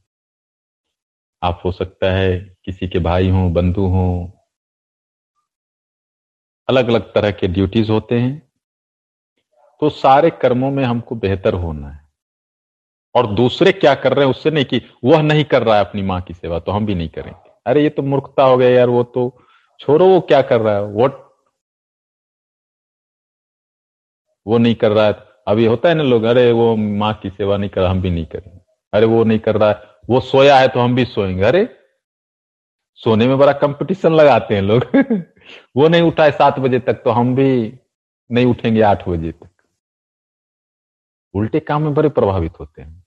आप 1.43 1.61
हो 1.65 1.71
सकता 1.71 2.11
है 2.11 2.57
किसी 2.65 2.87
के 2.87 2.99
भाई 2.99 3.29
हो, 3.29 3.49
बंधु 3.49 3.81
हो 3.81 4.37
अलग 6.69 6.87
अलग 6.87 7.13
तरह 7.13 7.31
के 7.31 7.47
ड्यूटीज़ 7.47 7.91
होते 7.91 8.19
हैं। 8.19 8.51
तो 9.79 9.89
सारे 9.89 10.29
कर्मों 10.29 10.71
में 10.71 10.83
हमको 10.83 11.15
बेहतर 11.15 11.53
होना 11.53 11.89
है। 11.89 12.09
और 13.15 13.33
दूसरे 13.33 13.71
क्या 13.71 13.95
कर 13.95 14.13
रहे 14.13 14.25
हैं 14.25 14.31
उससे 14.31 14.51
नहीं 14.51 14.65
कि 14.65 14.81
वह 15.03 15.21
नहीं 15.21 15.43
कर 15.43 15.63
रहा 15.63 15.75
है 15.75 15.85
अपनी 15.85 16.01
माँ 16.01 16.21
की 16.21 16.33
सेवा 16.33 16.59
तो 16.59 16.71
हम 16.71 16.85
भी 16.85 16.95
नहीं 16.95 17.09
करेंगे। 17.09 17.51
अरे, 17.65 17.83
ये 17.83 17.89
तो 17.89 18.01
मूर्खता 18.01 18.43
हो 18.43 18.57
गया 18.57 18.69
यार, 18.69 18.89
वो 18.89 19.03
तो 19.03 19.43
छोड़ो, 19.79 20.07
वो 20.07 20.21
क्या 20.21 20.41
कर 20.41 20.61
रहा 20.61 20.75
है? 20.75 20.83
वो 20.83 21.27
वो 24.47 24.57
नहीं 24.57 24.75
कर 24.75 24.91
रहा 24.91 25.05
है। 25.05 25.13
अभी 25.47 25.65
होता 25.65 25.89
है 25.89 25.95
ना 25.95 26.03
लोग, 26.03 26.23
अरे, 26.23 26.51
वो 26.51 26.75
माँ 26.75 27.13
की 27.13 27.29
सेवा 27.29 27.57
नहीं 27.57 27.69
कर 27.69 27.81
रहा, 27.81 27.91
हम 27.91 28.01
भी 28.01 28.09
नहीं 28.09 28.25
करेंगे। 28.25 28.61
अरे, 28.93 29.05
वो 29.05 29.23
नहीं 29.23 29.39
कर 29.39 29.57
रहा 29.57 29.69
है। 29.69 29.90
वो 30.09 30.19
सोया 30.19 30.57
है 30.59 30.67
तो 30.67 30.79
हम 30.79 30.95
भी 30.95 31.05
सोएँगे। 31.05 31.43
अरे, 31.43 31.77
सोने 32.95 33.27
में 33.27 33.37
बड़ा 33.37 33.53
कंपटीशन 33.53 34.13
लगाते 34.13 34.55
हैं 34.55 34.61
लोग। 34.61 34.83
वो 35.75 35.87
नहीं 35.87 36.01
उठा 36.01 36.23
है 36.23 36.31
सात 36.31 36.59
बजे 36.59 36.79
तक 36.79 36.93
तो 36.93 37.09
हम 37.09 37.35
भी 37.35 37.79
नहीं 38.31 38.45
उठेंगे 38.45 38.81
आठ 38.81 39.09
बजे 39.09 39.31
तक। 39.31 39.49
उल्टे 41.33 41.59
काम 41.59 41.81
में 41.81 41.93
बड़े 41.93 42.09
प्रभावित 42.09 42.59
होते 42.59 42.81
हैं। 42.81 43.03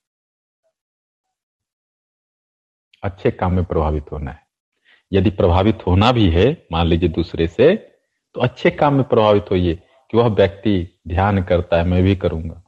अच्छे 3.02 3.30
काम 3.30 3.52
में 3.54 3.64
प्रभावित 3.64 4.12
होना 4.12 4.30
है। 4.30 4.46
यदि 5.12 5.30
प्रभावित 5.30 5.78
होना 5.86 6.12
भी 6.12 6.30
है, 6.30 6.66
मान 6.72 6.86
लीजिए 6.86 7.08
दूसरे 7.08 7.48
से 7.48 7.76
तो 8.34 8.40
अच्छे 8.40 8.70
काम 8.70 8.94
में 8.94 9.04
प्रभावित 9.04 9.44
होइए 9.50 9.74
कि 10.10 10.16
वह 10.16 10.26
व्यक्ति 10.26 11.00
ध्यान 11.08 11.42
करता 11.44 11.76
है, 11.76 11.84
मैं 11.84 12.02
भी 12.02 12.16
करूँगा। 12.16 12.62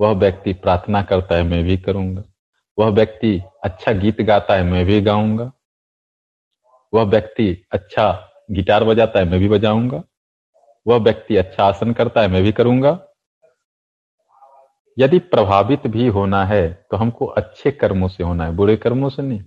वह 0.00 0.12
व्यक्ति 0.12 0.52
प्रार्थना 0.52 1.02
करता 1.02 1.34
है, 1.34 1.42
मैं 1.42 1.64
भी 1.64 1.76
करूँगा। 1.76 2.31
वह 2.78 2.88
व्यक्ति 2.88 3.40
अच्छा 3.64 3.92
गीत 3.92 4.20
गाता 4.20 4.54
है, 4.54 4.62
मैं 4.62 4.84
भी 4.86 5.00
गाऊँगा। 5.00 5.50
वह 6.92 7.04
व्यक्ति 7.04 7.64
अच्छा 7.72 8.10
गिटार 8.50 8.84
बजाता 8.84 9.18
है, 9.18 9.24
मैं 9.24 9.40
भी 9.40 9.48
बजाऊँगा। 9.48 10.02
वह 10.86 10.98
व्यक्ति 10.98 11.36
अच्छा 11.36 11.64
आसन 11.64 11.92
करता 11.92 12.20
है, 12.20 12.28
मैं 12.28 12.42
भी 12.42 12.52
करूँगा। 12.52 12.98
यदि 14.98 15.18
प्रभावित 15.18 15.86
भी 15.86 16.06
होना 16.06 16.44
है 16.44 16.72
तो 16.90 16.96
हमको 16.96 17.26
अच्छे 17.26 17.70
कर्मों 17.70 18.08
से 18.08 18.24
होना 18.24 18.44
है, 18.44 18.52
बुरे 18.52 18.76
कर्मों 18.76 19.08
से 19.08 19.22
नहीं। 19.22 19.42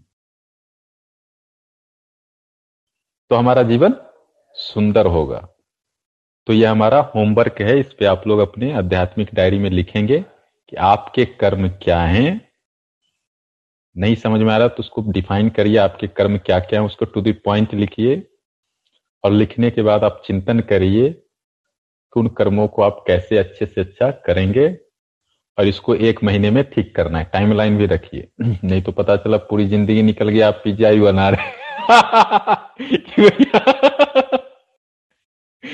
तो 3.31 3.35
हमारा 3.35 3.63
जीवन 3.63 3.95
सुंदर 4.53 5.05
होगा। 5.05 5.37
तो 6.47 6.53
यह 6.53 6.71
हमारा 6.71 6.99
होमवर्क 7.15 7.61
है, 7.61 7.79
इस 7.79 7.93
पे 7.93 8.05
आप 8.05 8.27
लोग 8.27 8.39
अपने 8.39 8.71
आध्यात्मिक 8.73 9.33
डायरी 9.33 9.59
में 9.59 9.69
लिखेंगे 9.69 10.19
कि 10.19 10.75
आपके 10.75 11.25
कर्म 11.25 11.69
क्या 11.69 11.99
हैं? 12.01 12.44
नहीं 13.95 14.15
समझ 14.15 14.41
में 14.41 14.53
आ 14.53 14.57
रहा 14.57 14.67
तो 14.67 14.79
उसको 14.79 15.01
डिफाइन 15.11 15.49
करिए 15.49 15.77
आपके 15.77 16.07
कर्म 16.07 16.37
क्या 16.37 16.59
क्या 16.59 16.79
है, 16.79 16.85
उसको 16.85 17.05
टू 17.05 17.21
द 17.21 17.35
पॉइंट 17.45 17.73
लिखिए। 17.73 18.21
और 19.23 19.31
लिखने 19.31 19.69
के 19.71 19.81
बाद 19.81 20.03
आप 20.03 20.21
चिंतन 20.25 20.59
करिए 20.61 21.09
कि 21.09 22.19
उन 22.19 22.27
कर्मों 22.37 22.67
को 22.67 22.81
आप 22.81 23.03
कैसे 23.07 23.37
अच्छे 23.37 23.65
से 23.65 23.81
अच्छा 23.81 24.09
करेंगे 24.27 24.67
और 25.57 25.67
इसको 25.67 25.95
एक 25.95 26.23
महीने 26.23 26.51
में 26.51 26.63
ठीक 26.71 26.95
करना 26.95 27.19
है। 27.19 27.25
टाइम 27.33 27.53
लाइन 27.53 27.77
भी 27.77 27.85
रखिए। 27.85 28.27
नहीं 28.41 28.81
तो 28.81 28.91
पता 28.91 29.15
चला 29.17 29.37
पूरी 29.49 29.67
ज़िंदगी 29.67 30.01
निकल 30.03 30.29
गई 30.29 30.39
आप 30.41 30.61
पिज्जा 30.63 30.91
बना 31.03 31.29
रहे 31.29 31.63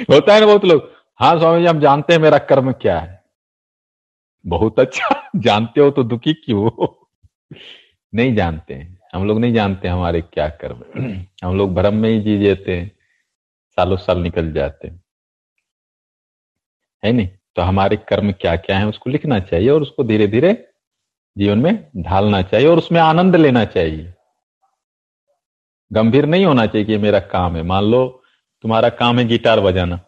होता 0.09 0.33
है 0.33 0.39
ना 0.39 0.45
बहुत 0.45 0.65
लोग 0.65 0.89
हाँ 1.19 1.37
स्वामी 1.39 1.61
जी, 1.61 1.67
हम 1.67 1.79
जानते 1.79 2.13
हैं 2.13 2.19
मेरा 2.21 2.37
कर्म 2.51 2.71
क्या 2.71 2.97
है। 2.99 3.21
बहुत 4.45 4.79
अच्छा। 4.79 5.31
जानते 5.37 5.81
हो 5.81 5.89
तो 5.91 6.03
दुखी 6.03 6.33
क्यों 6.33 6.69
नहीं 8.15 8.35
जानते 8.35 8.73
हैं। 8.73 8.99
हम 9.15 9.27
लोग 9.27 9.39
नहीं 9.39 9.53
जानते 9.53 9.87
हमारे 9.87 10.21
क्या 10.21 10.49
कर्म 10.49 10.81
हम 11.43 11.57
लोग 11.57 11.73
भ्रम 11.73 11.93
में 11.93 12.09
ही 12.09 12.21
जी 12.21 12.37
जेते 12.37 12.77
हैं, 12.77 12.91
सालों 13.69 13.97
साल 13.97 14.19
निकल 14.19 14.51
जाते 14.51 14.87
हैं। 14.87 15.03
है 17.05 17.11
नहीं? 17.11 17.27
तो 17.55 17.61
हमारे 17.61 17.97
कर्म 17.97 18.31
क्या 18.31 18.55
क्या 18.55 18.79
है 18.79 18.87
उसको 18.87 19.09
लिखना 19.09 19.39
चाहिए 19.39 19.69
और 19.69 19.81
उसको 19.81 20.03
धीरे 20.03 20.27
धीरे 20.27 20.67
जीवन 21.37 21.57
में 21.57 21.87
ढालना 21.97 22.41
चाहिए 22.41 22.67
और 22.67 22.77
उसमें 22.77 23.01
आनंद 23.01 23.35
लेना 23.35 23.65
चाहिए। 23.65 24.13
गंभीर 25.93 26.25
नहीं 26.25 26.45
होना 26.45 26.65
चाहिए 26.65 26.87
कि 26.87 26.97
मेरा 26.97 27.19
काम 27.19 27.55
है। 27.55 27.63
मान 27.63 27.83
लो 27.83 28.23
तुम्हारा 28.61 28.89
काम 28.89 29.19
है 29.19 29.25
गिटार 29.25 29.59
बजाना। 29.59 29.99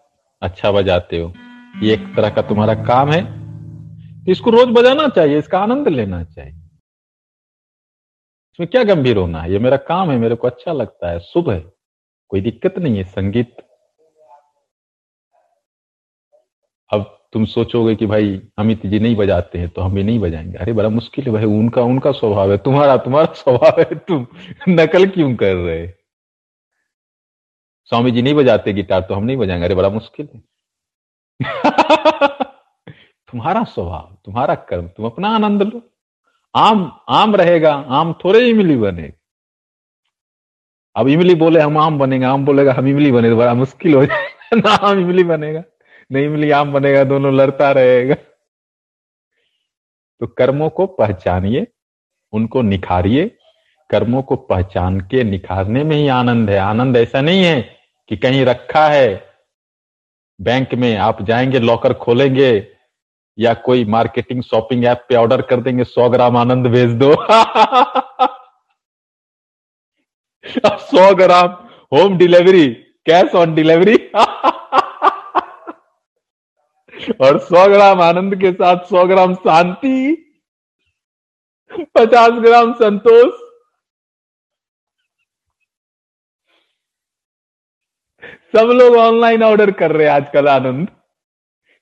अच्छा 0.42 0.72
बजाते 0.72 1.20
हो। 1.20 1.34
ये 1.82 1.94
एक 1.94 2.16
तरह 2.16 2.30
का 2.30 2.42
तुम्हारा 2.42 2.74
काम 2.74 3.12
है। 3.12 3.44
तो 4.26 4.32
इसको 4.32 4.50
रोज 4.50 4.68
बजाना 4.68 5.08
चाहिए, 5.08 5.40
इसका 5.40 5.60
आनंद 5.60 5.88
लेना 5.88 6.24
चाहिए। 6.24 6.63
इसमें 8.54 8.70
क्या 8.70 8.84
गंभीर 8.84 9.18
होना 9.18 9.42
है? 9.42 9.52
ये 9.52 9.60
मेरा 9.60 9.78
काम 9.78 10.12
है, 10.12 10.18
मेरे 10.18 10.36
को 10.36 10.48
अच्छा 10.48 10.74
लगता 10.74 11.10
है, 11.12 11.20
शुभ 11.20 11.50
है। 11.50 11.74
कोई 12.30 12.42
दिक्कत 12.42 12.78
नहीं 12.78 12.98
है, 12.98 13.04
संगीत। 13.04 13.58
अब 16.94 17.20
तुम 17.34 17.46
सोचोगे 17.46 17.96
कि 17.96 18.06
भाई 18.06 18.42
अमित 18.58 18.86
जी 18.86 19.00
नहीं 19.00 19.16
बजाते 19.16 19.60
हैं 19.60 19.70
तो 19.70 19.82
हम 19.82 19.94
भी 19.94 20.04
नहीं 20.04 20.20
बजाएँगे। 20.20 20.58
अरे, 20.58 20.74
बड़ा 20.74 20.90
मुश्किल 20.90 21.26
है 21.26 21.32
भाई, 21.32 21.46
उनका 21.46 21.82
उनका 21.82 22.12
स्वभाव 22.12 22.52
है, 22.52 22.58
तुम्हारा 22.58 22.98
तुम्हारा 22.98 23.34
स्वभाव 23.34 23.82
है, 23.82 23.96
तुम 23.96 24.28
नकल 24.70 25.08
क्यों 25.08 25.36
कर 25.36 25.56
रहे 25.56 25.88
स्वामी 27.90 28.12
जी 28.12 28.22
नहीं 28.22 28.34
बजाते 28.34 28.74
गिटार 28.74 29.02
तो 29.02 29.14
हम 29.14 29.24
नहीं 29.24 29.38
बजाएँगे। 29.38 29.66
अरे, 29.66 29.76
बड़ा 29.76 29.90
मुश्किल 29.90 30.30
है। 30.36 30.44
तुम्हारा 33.32 33.64
स्वभाव, 33.64 34.18
तुम्हारा 34.26 34.56
कर्म, 34.56 34.88
तुम 34.88 35.06
अपना 35.06 35.30
आनंद 35.30 35.64
लो। 35.64 35.93
आम 36.56 37.00
आम 37.10 37.36
रहेगा, 37.36 37.74
आम 37.74 38.14
थोड़े 38.14 38.40
इमली 38.40 38.76
बनेगा। 38.76 39.20
अब 40.96 41.08
इमली 41.08 41.36
बोले 41.36 41.60
हम 41.60 41.78
आम 41.78 42.00
बनेगा, 42.00 42.32
आम 42.32 42.46
बोलेगा 42.46 42.74
हम 42.74 42.88
इमली 42.88 43.12
बने 43.12 43.30
तो 43.30 43.38
बड़ा 43.38 43.54
मुश्किल 43.54 43.94
हो 43.94 44.06
जाएगा। 44.06 44.56
ना 44.70 44.88
आम 44.88 45.00
इमली 45.00 45.24
बनेगा 45.24 45.64
नहीं 46.12 46.26
इमली 46.26 46.52
आम 46.52 46.74
बनेगा, 46.74 47.04
दोनों 47.04 47.34
लड़ता 47.34 47.72
रहेगा। 47.72 48.16
तो 50.20 50.28
कर्मों 50.28 50.70
को 50.70 50.86
पहचानिए, 50.86 51.68
उनको 52.34 52.62
निखारिए। 52.62 53.38
कर्मों 53.90 54.24
को 54.24 54.36
पहचान 54.36 55.02
के 55.02 55.24
निखारने 55.24 55.84
में 55.84 55.96
ही 55.96 56.08
आनंद 56.08 56.50
है। 56.50 56.58
आनंद 56.58 56.98
ऐसा 56.98 57.22
नहीं 57.22 57.44
है 57.44 57.78
कि 58.10 58.18
कहीं 58.18 58.46
रखा 58.46 58.88
है, 58.88 59.34
बैंक 60.42 60.74
में 60.74 60.98
आप 60.98 61.22
जाएँगे, 61.22 61.60
लॉकर 61.60 61.94
खोलेंगे 61.94 62.73
या 63.38 63.54
कोई 63.54 63.86
मार्केटिंग 63.86 64.44
शॉपिंग 64.44 64.86
ऐप 64.86 65.06
पे 65.10 65.16
ऑर्डर 65.16 65.42
कर 65.42 65.62
देंगे, 65.62 65.84
सौ 65.84 66.10
ग्राम 66.10 66.38
आनंद 66.38 66.68
भेज 66.68 66.94
दो। 66.94 67.14
सौ 70.80 71.16
gram 71.16 71.68
home 71.92 72.18
delivery 72.18 72.78
cash 73.06 73.36
on 73.36 73.56
delivery 73.56 74.12
और 77.22 77.40
सौ 77.40 77.70
ग्राम 77.70 78.02
आनंद 78.02 78.36
के 78.36 78.52
साथ 78.52 78.86
सौ 78.86 79.06
ग्राम 79.06 79.36
शांति। 79.36 80.30
पचास 81.96 82.32
ग्राम 82.32 82.74
संतोष। 82.74 83.34
सब 88.56 88.58
लोग 88.58 88.96
ऑनलाइन 88.96 89.44
ऑर्डर 89.44 89.72
कर 89.72 89.92
रहे 89.92 90.08
हैं 90.08 90.14
आजकल 90.14 90.48
आनंद। 90.48 90.88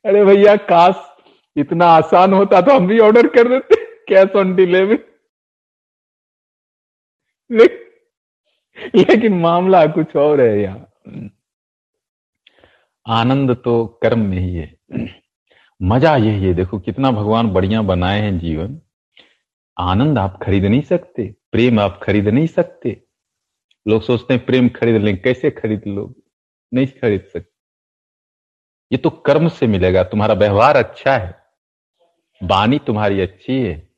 अरे 0.05 0.25
भैया, 0.25 0.55
काश 0.55 1.10
इतना 1.55 1.85
आसान 1.87 2.33
होता 2.33 2.61
तो 2.61 2.75
हम 2.75 2.87
भी 2.87 2.99
ऑर्डर 2.99 3.27
कर 3.27 3.47
देते 3.49 3.75
कैश 4.09 4.35
ऑन 4.35 4.55
डिलीवरी 4.55 4.97
लेकिन 8.95 9.33
मामला 9.33 9.85
कुछ 9.87 10.15
और 10.15 10.41
है 10.41 10.61
यहाँ। 10.61 11.31
आनंद 13.05 13.55
तो 13.55 13.85
कर्म 14.03 14.19
में 14.19 14.37
ही 14.37 14.53
है। 14.55 15.09
मज़ा 15.81 16.15
यही 16.17 16.45
है, 16.45 16.53
देखो 16.53 16.79
कितना 16.79 17.11
भगवान 17.11 17.49
बढ़िया 17.49 17.81
बनाए 17.81 18.19
हैं 18.21 18.37
जीवन। 18.39 18.79
आनंद 19.77 20.17
आप 20.17 20.39
खरीद 20.43 20.65
नहीं 20.65 20.81
सकते, 20.81 21.23
प्रेम 21.51 21.79
आप 21.79 21.99
खरीद 22.03 22.27
नहीं 22.27 22.47
सकते। 22.47 23.01
लोग 23.85 24.01
सोचते 24.01 24.33
हैं 24.33 24.45
प्रेम 24.45 24.69
खरीद 24.69 25.01
लें, 25.01 25.21
कैसे 25.21 25.51
खरीद 25.51 25.83
लोग? 25.87 26.15
नहीं 26.71 26.87
खरीद 27.01 27.21
सकते। 27.23 27.49
ये 28.91 28.97
तो 28.97 29.09
कर्म 29.09 29.47
से 29.49 29.67
मिलेगा, 29.67 30.03
तुम्हारा 30.03 30.33
व्यवहार 30.33 30.77
अच्छा 30.77 31.17
है। 31.17 31.40
बानी 32.43 32.79
तुम्हारी 32.79 33.21
अच्छी 33.21 33.61
है। 33.61 33.89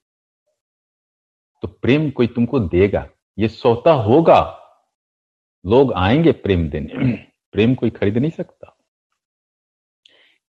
तो 1.61 1.67
प्रेम 1.67 2.09
कोई 2.09 2.27
तुमको 2.27 2.59
देगा? 2.59 3.09
ये 3.39 3.47
सोता 3.47 3.91
होगा। 3.91 4.59
लोग 5.65 5.93
आएँगे 5.93 6.31
प्रेम 6.31 6.69
देने। 6.69 7.11
प्रेम 7.51 7.75
कोई 7.75 7.89
खरीद 7.89 8.17
नहीं 8.17 8.31
सकता। 8.31 8.77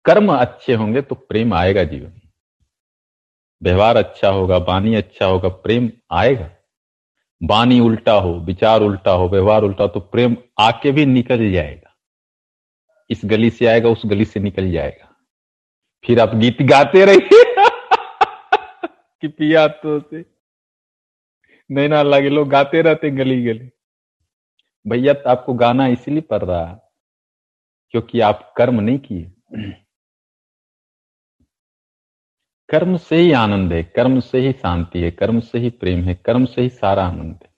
कर्म 0.06 0.34
अच्छे 0.34 0.74
होंगे 0.74 1.02
तो 1.02 1.16
प्रेम 1.16 1.54
आएगा 1.54 1.84
जीवन। 1.84 2.14
व्यवहार 3.64 3.98
अच्छा 3.98 4.30
होगा, 4.30 4.60
बानी 4.60 4.96
अच्छा 4.96 5.26
होगा, 5.26 5.50
प्रेम 5.50 5.92
आएगा। 6.12 6.52
वाणी 7.44 7.80
उल्टा 7.80 8.14
हो, 8.14 8.34
विचार 8.34 8.82
उल्टा 8.82 9.12
हो, 9.12 9.30
व्यवहार 9.30 9.64
उल्टा 9.64 9.84
हो 9.84 9.88
तो 9.88 10.00
प्रेम 10.00 10.38
आके 10.60 10.92
भी 10.92 11.06
निकल 11.06 11.52
जाएगा। 11.52 11.96
इस 13.10 13.22
गली 13.26 13.50
से 13.50 13.66
आएगा, 13.66 13.90
उस 13.90 14.02
गली 14.06 14.26
से 14.26 14.40
निकल 14.40 14.72
जाएगा। 14.72 15.16
फिर 16.06 16.20
आप 16.20 16.36
गीत 16.36 16.62
गाते 16.62 17.06
रहिए। 17.06 17.53
कि 19.24 19.28
पिया 19.28 19.68
तो 19.68 20.00
से 20.00 20.26
नहीं 21.70 21.90
ना, 21.90 22.02
लगे 22.04 22.30
लोग 22.30 22.50
गाते 22.50 22.82
रहते 22.82 23.10
गली 23.10 23.44
गली। 23.44 23.70
भैया 24.86 25.14
तो 25.14 25.30
आपको 25.30 25.54
गाना 25.54 25.86
इसलिए 25.88 26.22
पड़ 26.22 26.42
रहा 26.44 26.64
क्योंकि 27.94 28.20
आप 28.20 28.54
कर्म 28.58 28.80
नहीं 28.80 29.00
किए। 29.00 29.32
कर्म 32.70 32.98
से 32.98 33.16
ही 33.16 33.32
आनंद 33.32 33.74
है, 33.74 33.84
कर्म 33.84 34.20
से 34.20 34.40
ही 34.40 34.52
शांति 34.52 35.02
है, 35.02 35.12
कर्म 35.12 35.40
से 35.40 35.60
ही 35.60 35.70
प्रेम 35.70 36.04
है, 36.04 36.16
कर्म 36.16 36.46
से 36.46 36.62
ही 36.62 36.70
सारा 36.70 37.06
आनंद 37.06 37.40
है। 37.44 37.52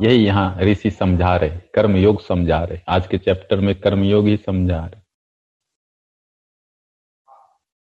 यही 0.00 0.24
यहाँ 0.26 0.58
ऋषि 0.60 0.90
समझा 0.90 1.36
रहे 1.36 1.58
कर्म 1.74 1.96
योग 1.96 2.20
समझा 2.20 2.62
रहे। 2.64 2.80
आज 2.88 3.06
के 3.06 3.18
चैप्टर 3.18 3.60
में 3.60 3.74
कर्म 3.80 4.04
योग 4.04 4.26
ही 4.26 4.36
समझा 4.36 4.84
रहे। 4.86 5.00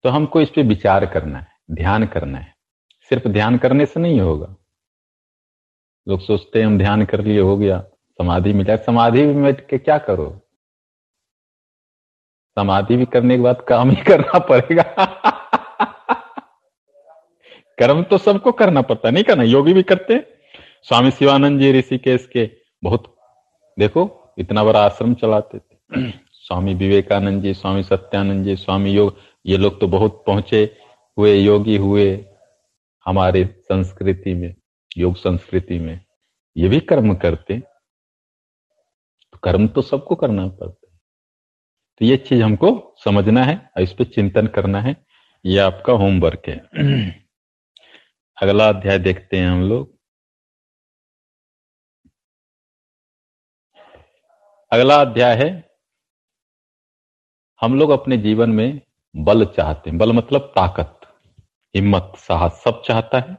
तो 0.04 0.08
हमको 0.08 0.40
इस 0.40 0.50
पे 0.50 0.62
विचार 0.62 1.06
करना 1.06 1.38
है, 1.38 1.46
ध्यान 1.70 2.06
करना 2.06 2.38
है। 2.38 2.51
सिर्फ़ 3.12 3.28
ध्यान 3.28 3.58
करने 3.58 3.86
से 3.86 4.00
नहीं 4.00 4.20
होगा। 4.20 4.56
लोग 6.08 6.20
सोचते 6.20 6.58
हैं, 6.58 6.66
हम 6.66 6.78
ध्यान 6.78 7.04
कर 7.04 7.24
लिए, 7.24 7.40
हो 7.40 7.56
गया। 7.56 7.84
समाधि 8.18 8.52
मिला, 8.52 8.76
समाधि 8.76 9.22
में 9.22 9.42
बैठ 9.42 9.68
के 9.68 9.78
क्या 9.78 9.98
करो? 9.98 10.40
समाधि 12.58 12.96
भी 12.96 13.04
करने 13.04 13.36
के 13.36 13.42
बाद 13.42 13.64
काम 13.68 13.90
ही 13.90 13.96
करना 13.96 14.38
पड़ेगा। 14.38 14.82
कर्म 17.78 18.02
तो 18.02 18.18
सबको 18.18 18.52
करना 18.52 18.82
पड़ता 18.82 19.10
नहीं 19.10 19.24
करना, 19.24 19.42
योगी 19.42 19.72
भी 19.72 19.82
करते 19.82 20.26
स्वामी 20.82 21.10
शिवानंद 21.10 21.60
जी 21.60 21.72
ऋषिकेश 21.72 22.28
के 22.32 22.50
बहुत, 22.82 23.16
देखो, 23.78 24.34
इतना 24.38 24.64
बड़ा 24.64 24.84
आश्रम 24.84 25.14
चलाते 25.14 25.58
थे। 25.58 26.10
स्वामी 26.32 26.74
विवेकानंद 26.74 27.42
जी, 27.42 27.54
स्वामी 27.54 27.82
सत्यानंद 27.82 28.44
जी, 28.44 28.56
स्वामी 28.56 28.92
योग, 28.92 29.16
ये 29.46 29.56
लोग 29.56 29.80
तो 29.80 29.88
बहुत 29.88 30.24
पहुँचे 30.26 30.76
हुए, 31.18 31.34
योगी 31.34 31.76
हुए 31.76 32.24
हमारे 33.06 33.44
संस्कृति 33.60 34.34
में, 34.34 34.54
योग 34.98 35.16
संस्कृति 35.16 35.78
में, 35.78 36.00
ये 36.56 36.68
भी 36.68 36.80
कर्म 36.80 37.14
करते 37.14 37.58
तो 39.32 39.38
कर्म 39.38 39.68
तो 39.68 39.82
सबको 39.82 40.14
करना 40.14 40.46
पड़ता 40.48 40.92
है। 40.92 40.98
तो 41.98 42.04
ये 42.04 42.16
चीज़ 42.16 42.42
हमको 42.42 42.94
समझना 43.04 43.44
है 43.44 43.56
और 43.76 43.82
इस 43.82 43.92
पर 43.92 44.04
चिंतन 44.04 44.46
करना 44.46 44.80
है। 44.80 44.96
ये 45.46 45.58
आपका 45.58 45.92
होमवर्क 45.92 46.42
है। 46.48 46.58
अगला 48.42 48.68
अध्याय 48.68 48.98
देखते 48.98 49.38
हैं 49.38 49.48
हम 49.48 49.62
लोग। 49.62 49.98
अगला 54.72 55.00
अध्याय 55.00 55.36
है, 55.36 55.70
हम 57.60 57.78
लोग 57.78 57.90
अपने 57.90 58.16
जीवन 58.16 58.50
में 58.50 58.80
बल 59.16 59.44
चाहते 59.46 59.90
हैं। 59.90 59.98
बल 59.98 60.12
मतलब 60.12 60.40
ताकत। 60.40 61.01
हिम्मत 61.76 62.12
साहस 62.16 62.52
सब 62.52 62.82
चाहता 62.82 63.18
है। 63.18 63.38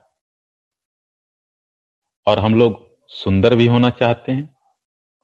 और 2.27 2.39
हम 2.39 2.55
लोग 2.55 2.97
सुंदर 3.07 3.55
भी 3.55 3.67
होना 3.67 3.89
चाहते 3.89 4.31
हैं, 4.31 4.55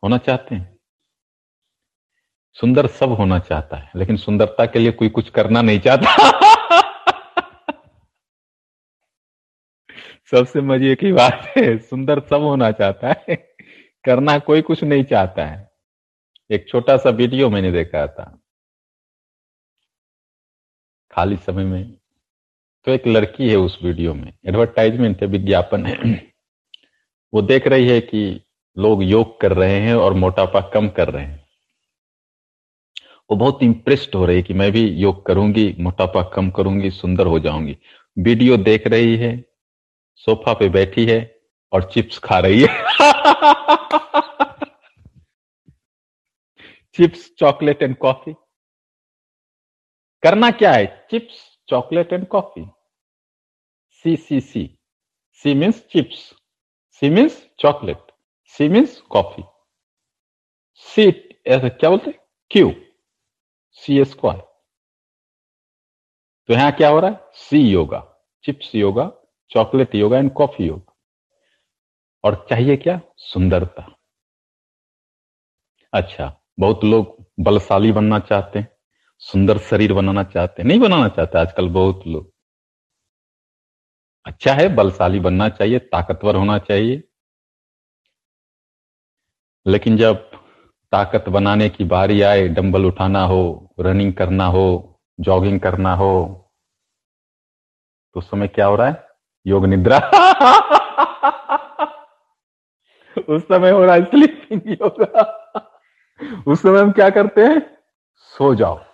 होना 0.04 0.18
चाहते 0.18 0.56
हैं। 0.56 0.80
सुंदर 2.54 2.88
सब 2.88 3.10
होना 3.10 3.40
चाहता 3.40 3.78
है, 3.78 3.92
लेकिन 3.96 4.18
सुंदरता 4.18 4.66
के 4.66 4.80
लिए 4.80 4.92
कोई 4.92 5.10
कुछ 5.10 5.30
करना 5.30 5.62
नहीं 5.62 5.80
चाहता। 5.80 6.16
सबसे 10.32 10.62
मज़े 10.62 10.96
की 10.96 11.12
बात 11.14 11.54
है, 11.58 11.78
सुंदर 11.78 12.20
सब 12.20 12.42
होना 12.42 12.72
चाहता 12.72 13.08
है, 13.08 13.36
करना 14.06 14.40
कोई 14.40 14.62
कुछ 14.62 14.84
नहीं 14.84 15.04
चाहता 15.04 15.46
है। 15.46 15.72
एक 16.52 16.70
छोटा 16.70 16.98
सा 16.98 17.10
वीडियो 17.10 17.50
मैंने 17.50 17.72
देखा 17.72 18.08
था। 18.08 18.40
खाली 21.12 21.38
समय 21.38 21.64
में 21.64 21.99
तो 22.86 22.92
एक 22.92 23.08
लड़की 23.08 23.50
है 23.50 23.56
उस 23.56 23.80
वीडियो 23.84 24.14
में 24.14 24.34
एडवर्टाइजमेंट 24.46 25.22
है, 25.22 25.28
विज्ञापन 25.28 25.86
है। 25.86 26.32
वो 27.34 27.42
देख 27.42 27.68
रही 27.68 27.88
है 27.88 28.02
कि 28.02 28.42
लोग 28.78 29.04
योग 29.04 29.42
कर 29.42 29.54
रहे 29.54 29.80
हैं 29.80 29.96
और 29.96 30.14
मोटापा 30.14 30.62
कम 30.62 30.90
कर 30.90 31.10
रहे 31.10 31.26
हैं। 31.26 31.46
वो 33.32 33.38
बहुत 33.38 33.64
इंप्रेस्ड 33.64 34.16
हो 34.16 34.26
रही 34.26 34.36
है 34.36 34.42
कि 34.42 34.54
मैं 34.54 34.72
भी 34.72 34.90
योग 34.90 35.26
करूँगी, 35.26 35.76
मोटापा 35.80 36.24
कम 36.24 36.50
करूँगी, 36.50 36.92
सुंदर 36.92 37.26
हो 37.26 37.40
जाऊँगी। 37.40 37.78
वीडियो 38.20 38.58
देख 38.58 38.88
रही 38.88 39.18
है, 39.18 39.46
सोफा 40.16 40.54
पे 40.54 40.70
बैठी 40.70 41.06
है 41.06 41.40
और 41.74 41.90
चिप्स 41.94 42.20
खा 42.20 42.40
रही 42.40 42.62
है। 42.62 42.68
Chips, 46.94 47.32
chocolate 47.40 47.84
and 47.84 47.98
coffee. 47.98 48.36
करना 50.24 50.52
क्या 50.52 50.74
है? 50.74 51.08
Chips 51.12 51.49
chocolate 51.70 52.14
and 52.14 52.28
coffee. 52.28 52.66
C 54.06 54.16
C 54.18 54.40
C 54.42 54.80
C 55.32 55.54
means 55.54 55.88
chips 55.88 56.18
C 57.02 57.10
means 57.10 57.50
chocolate 57.60 58.12
C 58.44 58.70
means 58.70 59.02
coffee 59.02 59.44
C 60.74 61.08
ऐसा 61.48 61.70
क्या 61.70 61.90
बोलते 61.90 62.12
क्यू 62.52 62.72
सी 63.72 64.04
तो 66.50 66.54
यहाँ 66.54 66.72
क्या 66.72 66.90
हो 66.90 67.00
रहा 67.00 67.12
है? 67.12 67.20
C 67.34 67.60
yoga. 67.70 68.00
Chips 68.44 68.76
yoga 68.76 69.12
chocolate 69.52 69.96
yoga 69.96 70.18
and 70.18 70.34
coffee 70.34 70.66
yoga. 70.66 70.94
और 72.24 72.46
चाहिए 72.50 72.78
क्या? 72.78 73.00
सुंदरता। 73.18 73.96
अच्छा 75.94 76.42
बहुत 76.60 76.84
लोग 76.84 77.26
बलशाली 77.40 77.92
बनना 77.92 78.20
चाहते 78.20 78.60
हैं। 78.60 78.79
सुंदर 79.20 79.58
शरीर 79.58 79.94
बनाना 79.94 80.24
चाहते 80.24 80.64
नहीं 80.64 80.80
बनाना 80.80 81.08
चाहते, 81.08 81.38
आजकल 81.38 81.70
बहुत 81.70 82.04
लोग। 82.08 82.32
अच्छा 84.26 84.54
है, 84.54 84.76
बलशाली 84.76 85.20
बनना 85.20 85.50
चाहिए, 85.50 85.80
ताकतवर 85.80 86.36
होना 86.36 86.58
चाहिए। 86.58 87.04
लेकिन 89.68 89.98
जब 89.98 90.32
ताकत 90.92 91.30
बनाने 91.30 91.70
की 91.70 91.84
बारी 91.84 92.22
आए, 92.22 92.48
डंबल 92.48 92.86
उठाना 92.86 93.24
हो, 93.24 93.74
रनिंग 93.80 94.14
करना 94.14 94.46
हो, 94.46 95.00
जॉगिंग 95.20 95.60
करना 95.60 95.94
हो 95.96 96.46
तो 98.14 98.20
उस 98.20 98.30
समय 98.30 98.48
क्या 98.48 98.66
हो 98.66 98.76
रहा 98.76 98.88
है? 98.88 99.08
योग 99.48 99.66
निद्रा। 99.66 99.98
उस 103.30 103.42
समय 103.44 103.70
हो 103.70 103.86
रहा 103.86 103.96
है 103.96 104.06
स्लीपिंग 104.06 104.62
योगा 104.68 105.22
उस 106.48 106.62
समय 106.62 106.80
हम 106.80 106.92
क्या 106.92 107.10
करते 107.10 107.42
हैं? 107.42 107.78
सो 108.18 108.56
जाओ। 108.56 108.89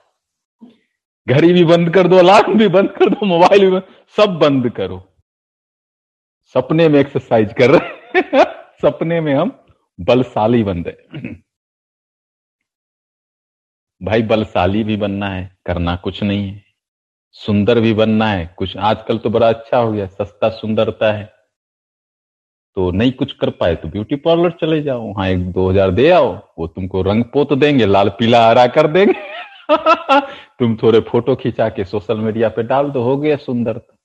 घड़ी 1.27 1.53
भी 1.53 1.63
बंद 1.65 1.89
कर 1.89 2.07
दो 2.07 2.17
अलार्म 2.17 2.57
भी 2.57 2.67
बंद 2.67 2.89
कर 2.89 3.09
दो 3.09 3.25
मोबाइल 3.25 3.61
भी 3.61 3.71
बंद 3.71 3.83
सब 4.17 4.37
बंद 4.39 4.69
करो। 4.69 5.01
सपने 6.55 6.87
में 6.89 6.99
एक्सरसाइज 6.99 7.53
कर 7.53 7.71
रहे 7.71 8.43
सपने 8.81 9.21
में 9.21 9.33
हम 9.33 9.51
बलशाली 9.99 10.63
बन 10.63 10.83
रहे 10.83 11.33
भाई, 14.01 14.21
बलशाली 14.21 14.83
भी 14.83 14.97
बनना 14.97 15.29
है, 15.29 15.57
करना 15.65 15.95
कुछ 15.95 16.23
नहीं 16.23 16.47
है। 16.47 16.63
सुंदर 17.35 17.79
भी 17.79 17.93
बनना 17.93 18.27
है, 18.27 18.45
कुछ 18.57 18.75
आजकल 18.77 19.17
तो 19.17 19.29
बड़ा 19.29 19.49
अच्छा 19.49 19.77
हो 19.77 19.91
गया, 19.91 20.05
सस्ता 20.05 20.49
सुंदरता 20.49 21.11
है। 21.13 21.33
तो 22.77 22.91
नहीं 22.91 23.11
कुछ 23.11 23.31
कर 23.31 23.49
पाए 23.49 23.75
तो 23.75 23.87
ब्यूटी 23.87 24.15
पार्लर 24.15 24.51
चले 24.51 24.81
जाओ, 24.81 25.01
वहाँ 25.01 25.27
एक 25.27 25.51
दो 25.51 25.69
हज़ार 25.69 25.91
दे 25.91 26.09
आओ, 26.09 26.33
वो 26.59 26.67
तुमको 26.67 27.01
रंग 27.01 27.23
पोत 27.23 27.53
देंगे, 27.53 27.85
लाल 27.85 28.09
पीला 28.09 28.47
हरा 28.47 28.67
कर 28.67 28.87
देंगे। 28.87 29.34
तुम 30.59 30.75
थोड़े 30.83 30.99
फ़ोटो 30.99 31.35
खिंचा 31.35 31.69
के 31.69 31.85
सोशल 31.85 32.17
मीडिया 32.17 32.49
पे 32.49 32.63
डाल 32.63 32.91
दो, 32.91 33.03
हो 33.03 33.17
गया 33.17 33.35
सुंदरता। 33.37 33.97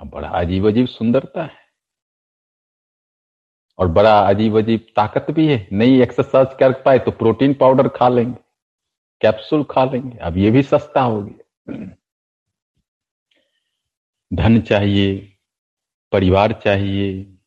अब 0.00 0.10
बड़ा 0.10 0.28
अजीब 0.28 0.66
अजीब 0.66 0.86
सुंदरता 0.86 1.42
है। 1.42 1.58
और 3.78 3.88
बड़ा 3.88 4.18
अजीब 4.20 4.56
अजीब 4.58 4.80
ताकत 4.96 5.30
भी 5.30 5.46
है। 5.46 5.68
नहीं 5.72 6.00
एक्सरसाइज 6.02 6.48
कर 6.60 6.72
पाए 6.72 6.98
तो 6.98 7.10
प्रोटीन 7.10 7.54
पाउडर 7.54 7.88
खा 7.88 8.08
लेंगे 8.08 8.38
कैप्सूल 9.20 9.64
खा 9.64 9.84
लेंगे। 9.84 10.18
अब 10.18 10.36
ये 10.36 10.50
भी 10.50 10.62
सस्ता 10.62 11.00
हो 11.00 11.22
गया। 11.22 11.96
धन 14.30 14.60
चाहिए, 14.60 15.16
परिवार 16.12 16.52
चाहिए, 16.52 17.38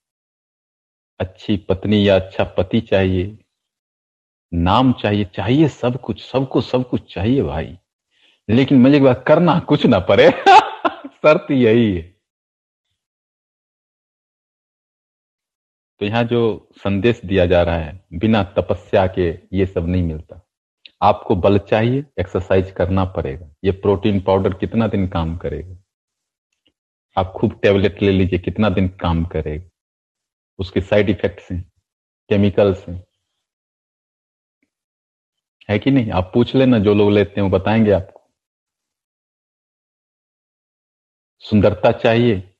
अच्छी 1.20 1.58
पत्नी 1.70 2.08
या 2.10 2.16
अच्छा 2.16 2.44
पति 2.44 2.82
चाहिए 2.82 3.38
नाम 4.54 4.94
चाहिए 4.94 5.26
चाहिए 5.26 5.68
सब 5.68 6.02
कुछ, 6.02 6.22
सबको 6.32 6.62
सब 6.62 6.89
कुछ 6.89 7.13
चाहिए 7.13 7.44
भाई। 7.44 7.78
लेकिन 8.50 8.82
मुझे 8.82 9.00
बात 9.00 9.26
करना 9.28 9.60
कुछ 9.60 9.86
ना 9.86 10.00
पड़े। 10.00 10.32
शर्त 11.08 11.52
यही 11.52 11.96
है। 11.96 12.02
तो 16.00 16.06
यहाँ 16.06 16.24
जो 16.24 16.70
संदेश 16.78 17.22
दिया 17.26 17.46
जा 17.46 17.63
रहा 17.63 17.78
है, 17.78 18.06
बिना 18.13 18.44
तपस्या 18.44 19.08
के 19.08 19.39
ये 19.54 19.66
सब 19.66 19.88
नहीं 19.88 20.04
मिलता। 20.04 20.48
आपको 21.02 21.36
बल 21.36 21.58
चाहिए 21.58 22.06
एक्सरसाइज 22.20 22.72
करना 22.72 23.06
पड़ेगा। 23.06 23.48
ये 23.63 23.72
प्रोटीन 23.72 24.22
पाउडर 24.22 24.54
कितना 24.54 24.88
दिन 24.88 25.08
काम 25.08 25.38
करेगा? 25.38 25.76
आप 27.18 27.34
खूब 27.36 27.60
टेबलेट 27.63 28.02
ले 28.02 28.12
लीजिए, 28.12 28.39
कितना 28.39 28.70
दिन 28.70 28.88
काम 28.88 29.26
करेगा? 29.26 29.70
उसके 30.60 30.82
साइड 30.82 31.10
इफेक्ट्स 31.10 31.52
हैं 31.52 31.72
केमिकल्स 32.30 32.89
हैं। 32.89 33.06
है 35.69 35.80
कि 35.80 35.91
नहीं? 35.91 36.12
आप 36.12 36.32
पूछ 36.34 36.56
लेना, 36.56 36.80
जो 36.80 36.93
लोग 36.93 37.12
लेते 37.12 37.41
हैं 37.41 37.49
वो 37.49 37.60
बताएँगे 37.60 37.91
आपको। 37.91 38.19
सुंदरता 41.39 41.91
चाहिए। 41.91 42.56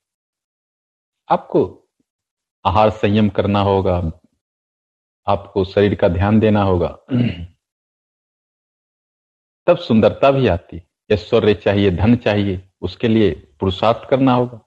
आपको 1.30 1.90
आहार 2.66 2.90
संयम 2.90 3.30
करना 3.30 3.60
होगा। 3.60 4.12
आपको 5.28 5.66
शरीर 5.66 5.96
का 5.96 6.08
ध्यान 6.08 6.40
देना 6.40 6.62
होगा। 6.62 6.98
तब 9.68 9.78
सुंदरता 9.78 10.32
भी 10.32 10.48
आती। 10.48 10.82
ऐश्वर्य 11.12 11.54
चाहिए, 11.54 11.92
धन 11.92 12.16
चाहिए, 12.16 12.70
उसके 12.82 13.08
लिए 13.08 13.32
पुरुषार्थ 13.60 14.10
करना 14.10 14.34
होगा। 14.34 14.58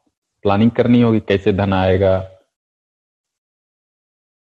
प्लानिंग 0.42 0.70
करनी 0.70 1.00
होगी, 1.00 1.20
कैसे 1.20 1.52
धन 1.52 1.72
आएगा? 1.72 2.18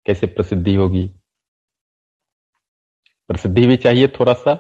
कैसे 0.06 0.28
प्रसिद्धि 0.28 0.76
होगी? 0.76 1.19
प्रसिद्धि 3.30 3.66
भी 3.68 3.78
चाहिए 3.78 4.08
थोड़ा 4.08 4.34
सा 4.34 4.58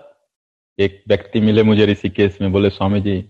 एक 0.79 1.03
व्यक्ति 1.07 1.41
मिले 1.41 1.63
मुझे 1.63 1.85
ऋषिकेश 1.85 2.41
में, 2.41 2.51
बोले 2.51 2.69
स्वामी 2.69 3.01
जी 3.01 3.23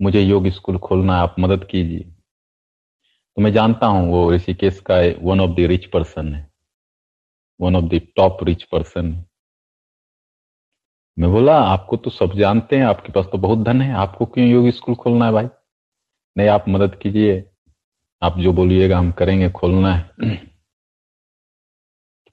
मुझे 0.00 0.20
योग 0.20 0.48
स्कूल 0.48 0.78
खोलना 0.78 1.16
आप 1.16 1.36
मदद 1.38 1.66
कीजिए। 1.70 2.00
तो 3.36 3.42
मैं 3.42 3.52
जानता 3.52 3.86
हूँ 3.86 4.10
वो 4.10 4.32
ऋषिकेश 4.32 4.80
का 4.80 4.96
one 5.22 5.40
of 5.40 5.50
the 5.50 5.60
rich 5.60 5.86
person 5.86 6.34
है। 6.34 6.50
One 7.60 7.76
of 7.76 7.84
the 7.84 8.00
top 8.16 8.44
rich 8.44 8.62
person 8.62 9.24
मैं 11.18 11.30
बोला, 11.32 11.56
आपको 11.58 11.96
तो 11.96 12.10
सब 12.10 12.34
जानते 12.34 12.76
हैं, 12.76 12.84
आपके 12.84 13.12
पास 13.12 13.26
तो 13.32 13.38
बहुत 13.38 13.58
धन 13.58 13.80
है, 13.82 13.92
आपको 13.94 14.26
क्यों 14.26 14.48
योग 14.48 14.70
स्कूल 14.70 14.94
खोलना 14.94 15.26
है 15.26 15.32
भाई? 15.32 15.46
नहीं, 16.36 16.48
आप 16.48 16.64
मदद 16.68 16.94
कीजिए, 17.02 17.44
आप 18.22 18.38
जो 18.38 18.52
बोलिएगा 18.52 18.98
हम 18.98 19.10
करेंगे, 19.12 19.50
खोलना 19.50 19.94
है। 19.94 20.51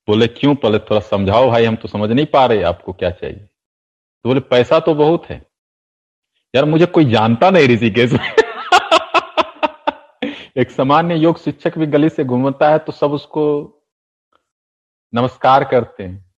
बोले, 0.10 0.28
क्यों? 0.28 0.56
पहले 0.56 0.80
थोड़ा 0.80 1.00
समझाओ 1.00 1.50
भाई, 1.50 1.66
हम 1.66 1.76
तो 1.76 1.88
समझ 1.88 2.12
नहीं 2.12 2.26
पा 2.26 2.46
रहे 2.46 2.64
आपको 2.64 2.94
क्या 2.94 3.12
चाहिए? 3.12 3.50
तो 4.24 4.30
बोले, 4.30 4.40
पैसा 4.40 4.80
तो 4.80 4.96
बहुत 4.96 5.26
है। 5.26 5.46
यार, 6.56 6.66
मुझे 6.66 6.86
कोई 6.86 7.06
जानता 7.06 7.50
नहीं 7.50 7.68
ऋषिकेश 7.68 8.14
में। 8.14 8.20
एक 10.58 10.72
सामान्य 10.72 11.16
योग 11.16 11.40
शिक्षक 11.40 11.78
भी 11.78 11.86
गली 11.86 12.10
से 12.10 12.24
घूमता 12.24 12.70
है 12.70 12.80
तो 12.80 12.92
सब 12.92 13.12
उसको 13.12 13.76
नमस्कार 15.14 15.64
करते 15.64 16.04
हैं। 16.04 16.34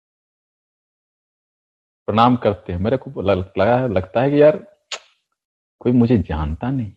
प्रणाम 2.07 2.37
करते 2.37 2.73
हैं। 2.73 2.81
मेरे 2.81 2.97
को 2.97 3.23
लगा 3.23 3.87
लगता 3.87 4.21
है 4.21 4.31
कि 4.31 4.43
यार, 4.43 4.67
कोई 5.81 5.93
मुझे 5.93 6.19
जानता 6.19 6.71
नहीं। 6.71 6.93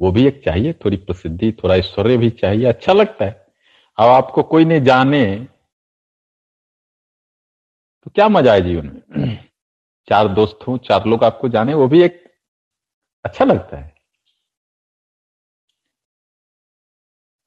वो 0.00 0.12
भी 0.12 0.26
एक 0.26 0.44
चाहिए, 0.44 0.72
थोड़ी 0.72 0.96
प्रसिद्धि, 0.96 1.52
थोड़ा 1.52 1.76
ऐश्वर्य 1.76 2.16
भी 2.16 2.30
चाहिए 2.30 2.64
अच्छा 2.64 2.92
लगता 2.92 3.24
है। 3.24 3.46
अब 3.98 4.04
आपको 4.04 4.42
कोई 4.42 4.64
नहीं 4.64 4.80
जाने 4.80 5.46
तो 8.06 8.10
क्या 8.14 8.28
मज़ा 8.28 8.52
है 8.54 8.60
जीवन 8.60 8.86
में? 8.86 9.38
चार 10.08 10.28
दोस्त 10.28 10.68
हो, 10.68 10.78
चार 10.78 11.06
लोग 11.06 11.24
आपको 11.24 11.48
जाने, 11.48 11.74
वो 11.74 11.88
भी 11.88 12.02
एक 12.02 12.22
अच्छा 13.24 13.44
लगता 13.44 13.76
है। 13.76 13.94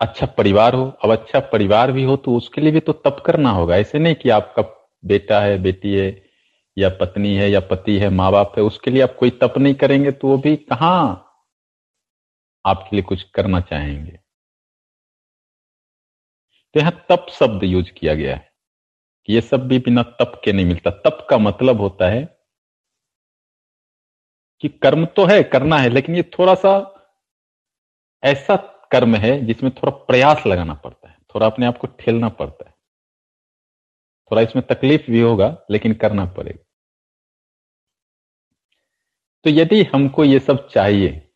अच्छा 0.01 0.25
परिवार 0.27 0.73
हो, 0.75 0.85
अब 1.03 1.11
अच्छा 1.11 1.39
परिवार 1.39 1.91
भी 1.91 2.03
हो 2.03 2.15
तो 2.17 2.35
उसके 2.37 2.61
लिए 2.61 2.71
भी 2.71 2.79
तो 2.79 2.93
तप 2.93 3.21
करना 3.25 3.49
होगा। 3.51 3.75
ऐसे 3.75 3.99
नहीं 3.99 4.15
कि 4.15 4.29
आपका 4.29 4.61
बेटा 5.03 5.39
है, 5.41 5.57
बेटी 5.57 5.93
है, 5.93 6.07
या 6.77 6.89
पत्नी 6.89 7.35
है, 7.35 7.49
या 7.51 7.59
पति 7.61 7.97
है 7.99 8.09
माँ 8.11 8.31
बाप 8.31 8.53
है, 8.57 8.63
उसके 8.63 8.91
लिए 8.91 9.01
आप 9.01 9.15
कोई 9.19 9.29
तप 9.41 9.53
नहीं 9.57 9.75
करेंगे 9.75 10.11
तो 10.11 10.27
वो 10.27 10.37
भी 10.37 10.55
कहा 10.55 10.91
आपके 12.65 12.95
लिए 12.95 13.03
कुछ 13.03 13.23
करना 13.33 13.59
चाहेंगे? 13.61 14.19
तो 16.75 16.79
यहाँ 16.79 16.91
तप 17.09 17.25
शब्द 17.29 17.63
यूज़ 17.63 17.91
किया 17.91 18.13
गया 18.15 18.35
है। 18.35 18.50
ये 19.29 19.41
सब 19.41 19.67
भी 19.67 19.79
बिना 19.79 20.03
तप 20.03 20.41
के 20.45 20.53
नहीं 20.53 20.65
मिलता। 20.65 20.91
तप 20.91 21.27
का 21.29 21.37
मतलब 21.37 21.81
होता 21.81 22.09
है 22.09 22.37
कि 24.61 24.69
कर्म 24.69 25.05
तो 25.05 25.25
है, 25.25 25.43
करना 25.43 25.77
है, 25.77 25.89
लेकिन 25.89 26.15
ये 26.15 26.23
थोड़ा 26.23 26.55
सा 26.55 26.73
ऐसा 28.23 28.55
कर्म 28.91 29.15
है 29.15 29.45
जिसमें 29.45 29.71
थोड़ा 29.75 29.97
प्रयास 30.05 30.43
लगाना 30.47 30.73
पड़ता 30.73 31.09
है, 31.09 31.17
थोड़ा 31.35 31.45
अपने 31.45 31.65
आप 31.65 31.77
को 31.77 31.87
ठेलना 31.87 32.29
पड़ता 32.29 32.65
है। 32.69 32.75
थोड़ा 34.31 34.41
इसमें 34.41 34.65
तकलीफ़ 34.67 35.11
भी 35.11 35.21
होगा, 35.21 35.57
लेकिन 35.71 35.93
करना 35.93 36.25
पड़ेगा। 36.25 36.63
तो 39.43 39.49
यदि 39.49 39.83
हमको 39.83 40.23
ये 40.23 40.39
सब 40.39 40.69
चाहिए, 40.69 41.31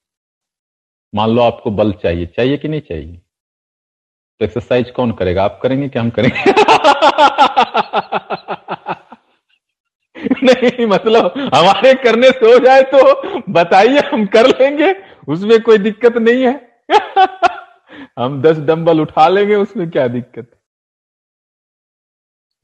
मान 1.16 1.30
लो 1.30 1.42
आपको 1.42 1.72
बल 1.72 1.94
चाहिए 1.94 2.26
चाहिए 2.26 2.58
कि 2.58 2.68
नहीं 2.68 2.82
चाहिए? 2.82 3.18
तो 4.40 4.46
एक्सरसाइज 4.46 4.92
कौन 4.92 5.12
करेगा? 5.12 5.44
आप 5.44 5.60
करेंगे 5.64 5.90
कि 5.90 6.00
हम 6.00 6.10
करेंगे? 6.10 6.52
नहीं 10.44 10.86
मतलब 10.86 11.34
हमारे 11.38 11.94
करने 11.94 12.32
से 12.32 12.54
हो 12.54 12.60
जाए 12.60 12.82
तो 12.82 13.22
बताइए, 13.50 14.00
हम 14.00 14.26
कर 14.26 14.48
लेंगे, 14.48 14.96
उसमें 15.28 15.62
कोई 15.62 15.78
दिक्कत 15.78 16.18
नहीं 16.18 16.44
है। 16.44 16.82
हम 18.20 18.42
दस 18.42 18.58
डंबल 18.58 19.02
उठा 19.02 19.28
लेंगे, 19.28 19.56
उसमें 19.56 19.92
क्या 19.92 20.08
दिक्कत? 20.08 20.52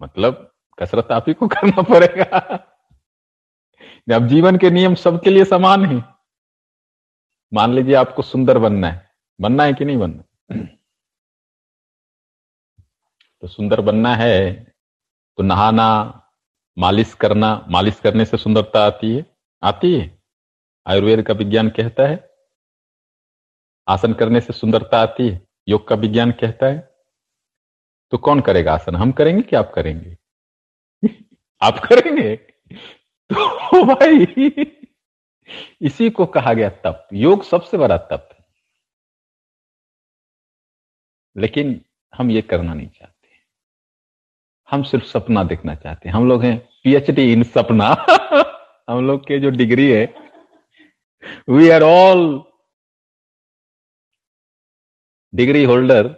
मतलब 0.02 0.54
कसरत 0.80 1.08
आप 1.12 1.26
ही 1.28 1.34
को 1.34 1.48
करना 1.48 1.82
पड़ेगा। 1.82 2.40
अब 4.16 4.28
जीवन 4.28 4.58
के 4.58 4.70
नियम 4.70 4.96
सबके 4.96 5.30
लिए 5.30 5.46
समान 5.46 5.86
है। 5.86 6.04
मान 7.54 7.74
लीजिए 7.74 7.96
आपको 7.96 8.22
सुंदर 8.22 8.58
बनना 8.58 8.88
है। 8.88 9.12
बनना 9.42 9.64
है 9.64 9.74
कि 9.74 9.86
नहीं 9.86 9.98
बनना? 9.98 10.24
तो 13.42 13.48
सुंदर 13.48 13.82
बनना 13.82 14.16
है 14.16 14.72
तो 15.38 15.44
नहाना, 15.44 16.18
मालिश 16.78 17.14
करना, 17.14 17.66
मालिश 17.70 18.00
करने 18.00 18.26
से 18.26 18.38
सुंदरता 18.38 18.86
आती 18.86 19.16
है? 19.16 19.26
आती 19.64 20.00
है। 20.00 20.24
आयुर्वेद 20.88 21.22
का 21.22 21.34
विज्ञान 21.34 21.70
कहता 21.70 22.08
है, 22.08 22.30
आसन 23.88 24.14
करने 24.14 24.42
से 24.42 24.54
सुंदरता 24.54 25.00
आती 25.00 25.30
है। 25.30 25.48
योग 25.68 25.88
का 25.88 25.96
विज्ञान 25.96 26.32
कहता 26.32 26.66
है। 26.66 26.96
तो 28.12 28.18
कौन 28.18 28.42
करेगा 28.42 28.74
आसन? 28.74 28.96
हम 28.96 29.12
करेंगे 29.12 29.42
कि 29.42 29.56
आप 29.56 29.72
करेंगे? 29.76 30.18
आप 31.62 31.80
करेंगे? 31.80 32.36
तो 33.32 33.86
भाई, 33.86 34.26
इसी 35.82 36.10
को 36.10 36.26
कहा 36.26 36.54
गया 36.54 36.70
तप 36.70 37.08
योग 37.14 37.44
सबसे 37.44 37.78
बड़ा 37.78 37.98
तप 37.98 38.30
है। 38.34 38.46
लेकिन 41.38 41.86
हम 42.16 42.32
ये 42.32 42.42
करना 42.42 42.74
नहीं 42.74 42.90
चाहते। 42.90 43.21
हम 44.72 44.84
सिर्फ़ 44.84 45.06
सपना 45.06 45.44
देखना 45.44 45.76
चाहते 45.76 46.10
हैं। 46.10 46.16
हम 46.16 46.28
लोग 46.30 46.44
हैं 46.44 46.58
पीएचडी 46.84 47.32
इन 47.34 47.44
सपना। 47.44 47.88
हम 48.90 49.08
लोग 49.08 49.22
के 49.28 49.40
जो 49.40 49.50
डिग्री 49.50 49.90
है 49.92 50.06
we 51.50 51.70
are 51.70 51.84
all 51.84 52.24
degree 55.34 55.64
holder. 55.64 56.16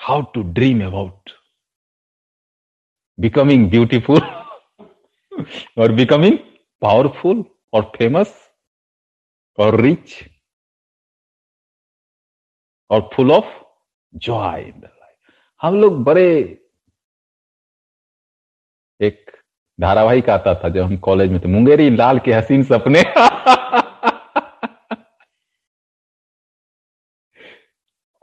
How 0.00 0.22
to 0.34 0.42
dream 0.52 0.84
about 0.86 1.30
becoming 3.18 3.70
beautiful 3.70 4.20
और 5.78 5.92
बिकमिंग 5.92 6.38
पावरफुल 6.82 7.44
और 7.72 7.82
फ़ेमस 7.96 8.34
और 9.58 9.80
रिच 9.80 10.14
और 12.90 13.08
full 13.14 13.32
of 13.32 13.54
joy 14.14 14.62
in 14.62 14.80
the 14.80 15.01
हम 15.62 15.80
लोग 15.80 16.04
बड़े 16.04 16.58
एक 19.00 19.30
धारावाहिक 19.80 20.30
आता 20.30 20.54
था 20.54 20.68
जब 20.68 20.82
हम 20.82 20.96
कॉलेज 20.96 21.30
में 21.30 21.40
थे। 21.40 21.48
मुंगेरी 21.48 21.90
लाल 21.90 22.18
के 22.18 22.32
हसीन 22.32 22.64
सपने। 22.64 23.02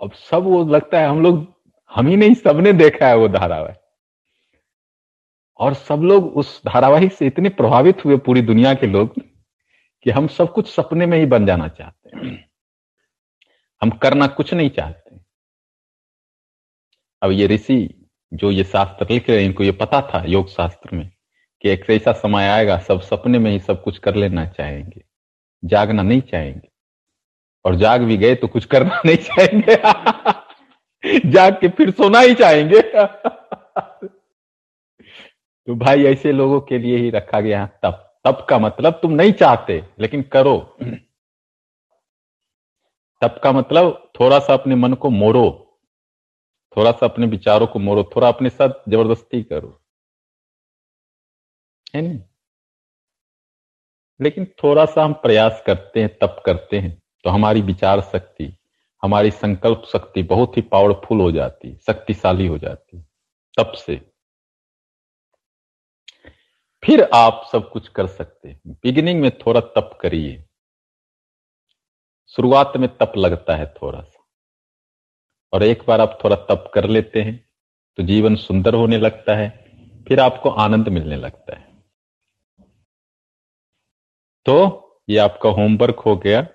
अब 0.03 0.11
सब 0.13 0.43
वो 0.43 0.65
लगता 0.65 0.99
है 0.99 1.07
हम 1.07 1.23
लोग, 1.23 1.53
हम 1.89 2.07
ही 2.07 2.15
नहीं, 2.15 2.33
सबने 2.33 2.73
देखा 2.73 3.07
है 3.07 3.15
वो 3.15 3.27
धारावाहिक 3.27 3.77
और 5.57 5.73
सब 5.73 5.99
लोग 6.03 6.37
उस 6.37 6.61
धारावाहिक 6.65 7.13
से 7.13 7.27
इतने 7.27 7.49
प्रभावित 7.49 8.05
हुए 8.05 8.17
पूरी 8.17 8.41
दुनिया 8.41 8.73
के 8.73 8.87
लोग 8.87 9.19
कि 10.03 10.09
हम 10.09 10.27
सब 10.27 10.53
कुछ 10.53 10.75
सपने 10.75 11.05
में 11.05 11.17
ही 11.19 11.25
बन 11.25 11.45
जाना 11.45 11.67
चाहते 11.67 12.17
हैं। 12.17 12.49
हम 13.81 13.89
करना 13.89 14.27
कुछ 14.27 14.53
नहीं 14.53 14.69
चाहते। 14.69 15.08
अब 17.21 17.31
ये 17.31 17.47
ऋषि, 17.47 18.07
जो 18.33 18.51
ये 18.51 18.63
शास्त्र 18.63 19.07
लिख 19.11 19.29
रहे 19.29 19.39
हैं, 19.39 19.45
इनको 19.45 19.63
ये 19.63 19.71
पता 19.71 20.01
था 20.01 20.23
योग 20.27 20.47
शास्त्र 20.47 20.95
में 20.95 21.11
कि 21.61 21.69
एक 21.69 21.89
ऐसा 21.89 22.11
समय 22.11 22.47
आएगा, 22.47 22.79
सब 22.79 23.01
सपने 23.01 23.39
में 23.39 23.51
ही 23.51 23.59
सब 23.59 23.83
कुछ 23.83 23.97
कर 23.97 24.15
लेना 24.15 24.45
चाहेंगे। 24.45 25.03
जागना 25.65 26.03
नहीं 26.03 26.21
चाहेंगे। 26.21 26.69
और 27.65 27.75
जाग 27.75 28.01
भी 28.01 28.17
गए 28.17 28.35
तो 28.35 28.47
कुछ 28.47 28.65
करना 28.65 29.01
नहीं 29.05 29.17
चाहेंगे। 29.17 29.75
जाग 31.29 31.53
के 31.61 31.67
फिर 31.67 31.91
सोना 31.91 32.19
ही 32.19 32.33
चाहेंगे। 32.33 32.81
तो 35.67 35.75
भाई 35.75 36.03
ऐसे 36.03 36.31
लोगों 36.31 36.61
के 36.61 36.77
लिए 36.77 36.97
ही 36.97 37.09
रखा 37.09 37.41
गया 37.41 37.65
तप। 37.65 38.05
तप 38.25 38.47
का 38.49 38.59
मतलब 38.59 38.93
तुम 38.93 39.11
नहीं 39.11 39.31
चाहते, 39.31 39.83
लेकिन 39.99 40.21
करो। 40.21 40.77
तप 43.21 43.41
का 43.43 43.51
मतलब 43.51 44.11
थोड़ा 44.19 44.39
सा 44.39 44.53
अपने 44.53 44.75
मन 44.75 44.93
को 44.93 45.09
मोड़ो 45.09 45.65
थोड़ा 46.77 46.91
सा 46.91 47.05
अपने 47.05 47.27
विचारों 47.27 47.67
को 47.67 47.79
मोड़ो, 47.79 48.03
थोड़ा 48.15 48.27
अपने 48.27 48.49
साथ 48.49 48.69
ज़बरदस्ती 48.89 49.43
करो। 49.43 49.81
है 51.95 52.01
नहीं? 52.01 52.19
लेकिन 54.21 54.45
थोड़ा 54.63 54.85
सा 54.85 55.03
हम 55.03 55.13
प्रयास 55.13 55.63
करते 55.67 55.99
हैं, 56.01 56.17
तप 56.17 56.43
करते 56.45 56.79
हैं 56.79 57.01
तो 57.23 57.29
हमारी 57.29 57.61
विचार 57.61 58.01
शक्ति, 58.01 58.57
हमारी 59.03 59.31
संकल्प 59.31 59.83
शक्ति 59.93 60.23
बहुत 60.23 60.57
ही 60.57 60.61
पावरफुल 60.61 61.21
हो 61.21 61.31
जाती, 61.31 61.77
शक्तिशाली 61.87 62.47
हो 62.47 62.57
जाती, 62.57 63.01
तप 63.57 63.71
से। 63.75 64.11
फिर 66.85 67.09
आप 67.13 67.49
सब 67.51 67.69
कुछ 67.71 67.87
कर 67.87 68.07
सकते 68.07 68.49
हैं। 68.49 68.61
बिगिनिंग 68.67 69.21
में 69.21 69.31
थोड़ा 69.31 69.61
तप 69.61 69.97
करिए। 70.01 70.45
शुरुआत 72.27 72.73
में 72.77 72.97
तप 72.97 73.13
लगता 73.17 73.55
है 73.55 73.73
थोड़ा 73.81 74.01
सा। 74.01 74.18
और 75.53 75.63
एक 75.63 75.83
बार 75.87 76.01
आप 76.01 76.17
थोड़ा 76.23 76.35
तप 76.35 76.71
कर 76.73 76.87
लेते 76.89 77.21
हैं 77.21 77.49
तो 77.97 78.03
जीवन 78.03 78.35
सुंदर 78.35 78.73
होने 78.73 78.97
लगता 78.97 79.35
है, 79.35 79.49
फिर 80.07 80.19
आपको 80.19 80.49
आनंद 80.49 80.89
मिलने 80.89 81.15
लगता 81.15 81.55
है। 81.57 81.67
तो 84.45 85.01
ये 85.09 85.17
आपका 85.17 85.49
होमवर्क 85.49 85.99
हो 85.99 86.15
गया। 86.17 86.47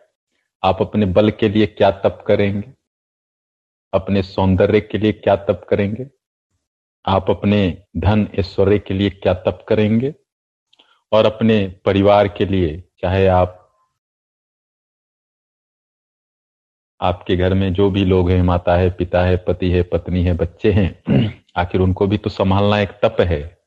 आप 0.62 0.80
अपने 0.80 1.06
बल 1.06 1.30
के 1.30 1.48
लिए 1.48 1.66
क्या 1.66 1.90
तप 1.90 2.24
करेंगे? 2.26 2.72
अपने 3.92 4.22
सौंदर्य 4.22 4.80
के 4.80 4.98
लिए 4.98 5.12
क्या 5.12 5.36
तप 5.36 5.66
करेंगे? 5.68 6.06
आप 7.04 7.30
अपने 7.30 7.84
धन 7.96 8.28
ऐश्वर्य 8.38 8.78
के 8.78 8.94
लिए 8.94 9.10
क्या 9.10 9.34
तप 9.34 9.64
करेंगे? 9.68 10.14
और 11.12 11.26
अपने 11.26 11.66
परिवार 11.84 12.28
के 12.28 12.44
लिए, 12.44 12.82
चाहे 12.98 13.26
आप 13.26 13.63
आपके 17.04 17.36
घर 17.36 17.54
में 17.54 17.74
जो 17.74 17.90
भी 17.90 18.04
लोग 18.04 18.30
हैं, 18.30 18.42
माता 18.42 18.76
है, 18.76 18.90
पिता 18.90 19.24
है, 19.24 19.36
पति 19.36 19.70
है, 19.70 19.82
पत्नी 19.82 20.24
है, 20.24 20.32
बच्चे 20.32 20.72
हैं, 20.72 21.02
आखिर 21.56 21.80
उनको 21.80 22.06
भी 22.06 22.18
तो 22.18 22.30
संभालना 22.30 22.78
एक 22.78 22.88
तप 22.88 23.16
है। 23.20 23.58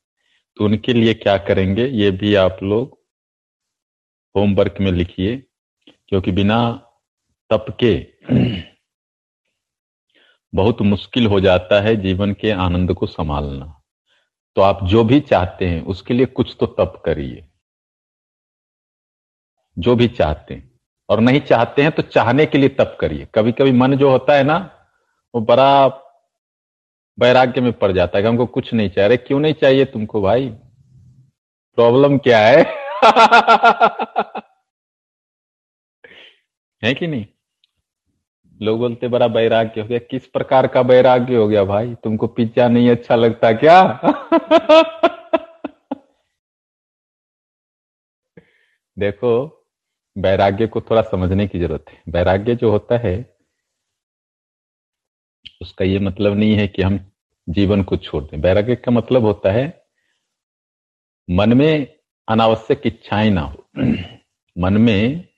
तो 0.56 0.64
उनके 0.64 0.92
लिए 0.92 1.14
क्या 1.14 1.38
करेंगे, 1.38 1.86
ये 1.86 2.10
भी 2.10 2.34
आप 2.34 2.58
लोग 2.62 2.98
होमवर्क 4.36 4.74
में 4.80 4.92
लिखिए, 4.92 5.42
क्योंकि 6.08 6.32
बिना 6.32 6.72
तप 7.50 7.76
के 7.84 8.06
बहुत 10.54 10.82
मुश्किल 10.82 11.26
हो 11.26 11.40
जाता 11.40 11.80
है 11.80 11.96
जीवन 11.96 12.32
के 12.32 12.50
आनंद 12.50 12.94
को 12.94 13.06
संभालना। 13.06 13.82
तो 14.56 14.62
आप 14.62 14.84
जो 14.84 15.04
भी 15.04 15.20
चाहते 15.20 15.66
हैं, 15.66 15.82
उसके 15.82 16.14
लिए 16.14 16.26
कुछ 16.26 16.56
तो 16.60 16.66
तप 16.66 17.02
करिए। 17.04 17.48
जो 19.78 19.96
भी 19.96 20.08
चाहते 20.08 20.54
हैं। 20.54 20.77
और 21.08 21.20
नहीं 21.20 21.40
चाहते 21.40 21.82
हैं 21.82 21.92
तो 21.92 22.02
चाहने 22.02 22.46
के 22.46 22.58
लिए 22.58 22.68
तप 22.68 22.96
करिए। 23.00 23.28
कभी 23.34 23.52
कभी 23.52 23.72
मन 23.72 23.96
जो 23.96 24.10
होता 24.10 24.34
है 24.34 24.44
ना, 24.44 24.70
वो 25.34 25.40
बड़ा 25.40 25.86
वैराग्य 27.20 27.60
में 27.60 27.72
पड़ 27.72 27.92
जाता 27.92 28.18
है 28.18 28.26
हमको 28.26 28.46
कुछ 28.46 28.74
नहीं 28.74 28.90
चाहिए। 28.90 29.16
क्यों 29.16 29.40
नहीं 29.40 29.54
चाहिए 29.54 29.84
तुमको 29.84 30.22
भाई? 30.22 30.48
प्रॉब्लम 31.74 32.18
क्या 32.18 32.38
है? 32.38 32.66
है 36.84 36.94
कि 36.94 37.06
नहीं? 37.06 37.26
लोग 38.62 38.78
बोलते 38.78 39.08
बड़ा 39.08 39.26
वैराग्य 39.26 39.80
हो 39.80 39.88
गया। 39.88 39.98
किस 39.98 40.26
प्रकार 40.26 40.66
का 40.66 40.80
वैराग्य 40.80 41.36
हो 41.36 41.48
गया 41.48 41.64
भाई? 41.64 41.94
तुमको 41.94 42.26
पिज्जा 42.26 42.68
नहीं 42.68 42.90
अच्छा 42.90 43.16
लगता 43.16 43.52
क्या? 43.52 44.00
देखो 48.98 49.57
वैराग्य 50.18 50.66
को 50.66 50.80
थोड़ा 50.80 51.02
समझने 51.02 51.46
की 51.46 51.58
ज़रूरत 51.58 51.84
है। 51.90 52.02
वैराग्य 52.08 52.54
जो 52.54 52.70
होता 52.70 52.98
है, 52.98 53.34
उसका 55.62 55.84
ये 55.84 55.98
मतलब 55.98 56.36
नहीं 56.38 56.54
है 56.54 56.68
कि 56.68 56.82
हम 56.82 57.12
जीवन 57.48 57.82
को 57.82 57.96
छोड़ 57.96 58.24
दें। 58.24 58.38
वैराग्य 58.38 58.76
का 58.76 58.92
मतलब 58.92 59.22
होता 59.22 59.52
है, 59.52 59.82
मन 61.30 61.52
में 61.52 61.96
अनावश्यक 62.28 62.82
इच्छाएँ 62.86 63.30
ना 63.30 63.40
हो। 63.40 63.68
मन 64.58 64.76
में 64.76 65.28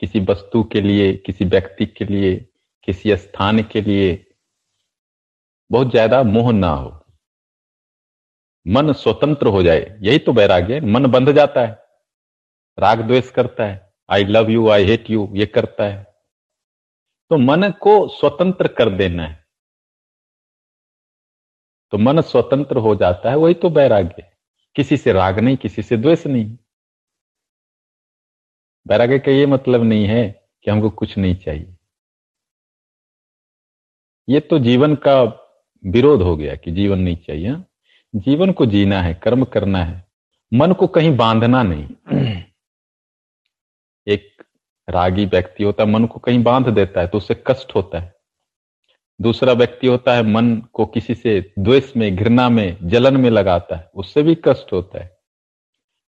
किसी 0.00 0.20
वस्तु 0.20 0.62
के 0.62 0.80
लिए, 0.80 1.14
किसी 1.16 1.44
व्यक्ति 1.44 1.86
के 1.86 2.04
लिए, 2.04 2.46
किसी 2.82 3.16
स्थान 3.16 3.62
के 3.62 3.80
लिए 3.80 4.26
बहुत 5.70 5.90
ज़्यादा 5.90 6.22
मोह 6.22 6.52
ना 6.52 6.68
हो। 6.68 7.06
मन 8.66 8.92
स्वतंत्र 8.92 9.46
हो 9.46 9.62
जाए, 9.62 9.98
यही 10.02 10.18
तो 10.18 10.32
वैराग्य 10.32 10.80
मन 10.80 11.06
बंध 11.06 11.32
जाता 11.32 11.60
है, 11.60 11.78
राग 12.78 13.00
द्वेष 13.00 13.30
करता 13.30 13.64
है। 13.64 13.85
I 14.10 14.24
love 14.24 14.50
you 14.50 14.68
I 14.68 14.84
hate 14.84 15.10
you 15.10 15.32
ये 15.34 15.46
करता 15.46 15.84
है। 15.84 16.04
तो 17.30 17.36
मन 17.36 17.70
को 17.70 18.08
स्वतंत्र 18.08 18.68
कर 18.68 18.90
देना 18.90 19.26
है। 19.26 19.46
तो 21.90 21.98
मन 21.98 22.20
स्वतंत्र 22.20 22.76
हो 22.76 22.94
जाता 22.94 23.30
है, 23.30 23.36
वही 23.36 23.54
तो 23.54 23.70
वैराग्य 23.70 24.32
किसी 24.74 24.96
से 24.96 25.12
राग 25.12 25.38
नहीं, 25.38 25.56
किसी 25.56 25.82
से 25.82 25.96
द्वेष 25.96 26.26
नहीं। 26.26 26.58
वैराग्य 28.88 29.18
का 29.18 29.32
ये 29.32 29.46
मतलब 29.46 29.82
नहीं 29.82 30.06
है 30.06 30.48
कि 30.64 30.70
हमको 30.70 30.90
कुछ 30.90 31.18
नहीं 31.18 31.36
चाहिए। 31.36 31.76
ये 34.28 34.40
तो 34.40 34.58
जीवन 34.58 34.94
का 34.94 35.22
विरोध 35.86 36.22
हो 36.22 36.36
गया 36.36 36.56
कि 36.56 36.72
जीवन 36.72 36.98
नहीं 36.98 37.16
चाहिए? 37.16 37.56
जीवन 38.16 38.52
को 38.52 38.66
जीना 38.66 39.02
है, 39.02 39.14
कर्म 39.14 39.44
करना 39.44 39.84
है। 39.84 40.06
मन 40.54 40.72
को 40.72 40.86
कहीं 40.86 41.16
बांधना 41.16 41.62
नहीं। 41.62 41.86
एक 44.06 44.42
रागी 44.88 45.26
व्यक्ति 45.26 45.64
होता 45.64 45.82
है, 45.82 45.90
मन 45.90 46.06
को 46.06 46.18
कहीं 46.18 46.42
बाँध 46.42 46.68
देता 46.68 47.00
है 47.00 47.06
तो 47.06 47.18
उससे 47.18 47.44
कष्ट 47.46 47.74
होता 47.74 47.98
है। 47.98 48.16
दूसरा 49.20 49.52
व्यक्ति 49.52 49.86
होता 49.86 50.14
है, 50.14 50.22
मन 50.22 50.56
को 50.56 50.86
किसी 50.86 51.14
से 51.14 51.52
द्वेष 51.58 51.96
में, 51.96 52.16
घृणा 52.16 52.48
में, 52.48 52.78
जलन 52.82 53.16
में 53.16 53.30
लगाता 53.30 53.76
है, 53.76 53.90
उससे 53.94 54.22
भी 54.22 54.34
कष्ट 54.34 54.72
होता 54.72 54.98
है। 54.98 55.18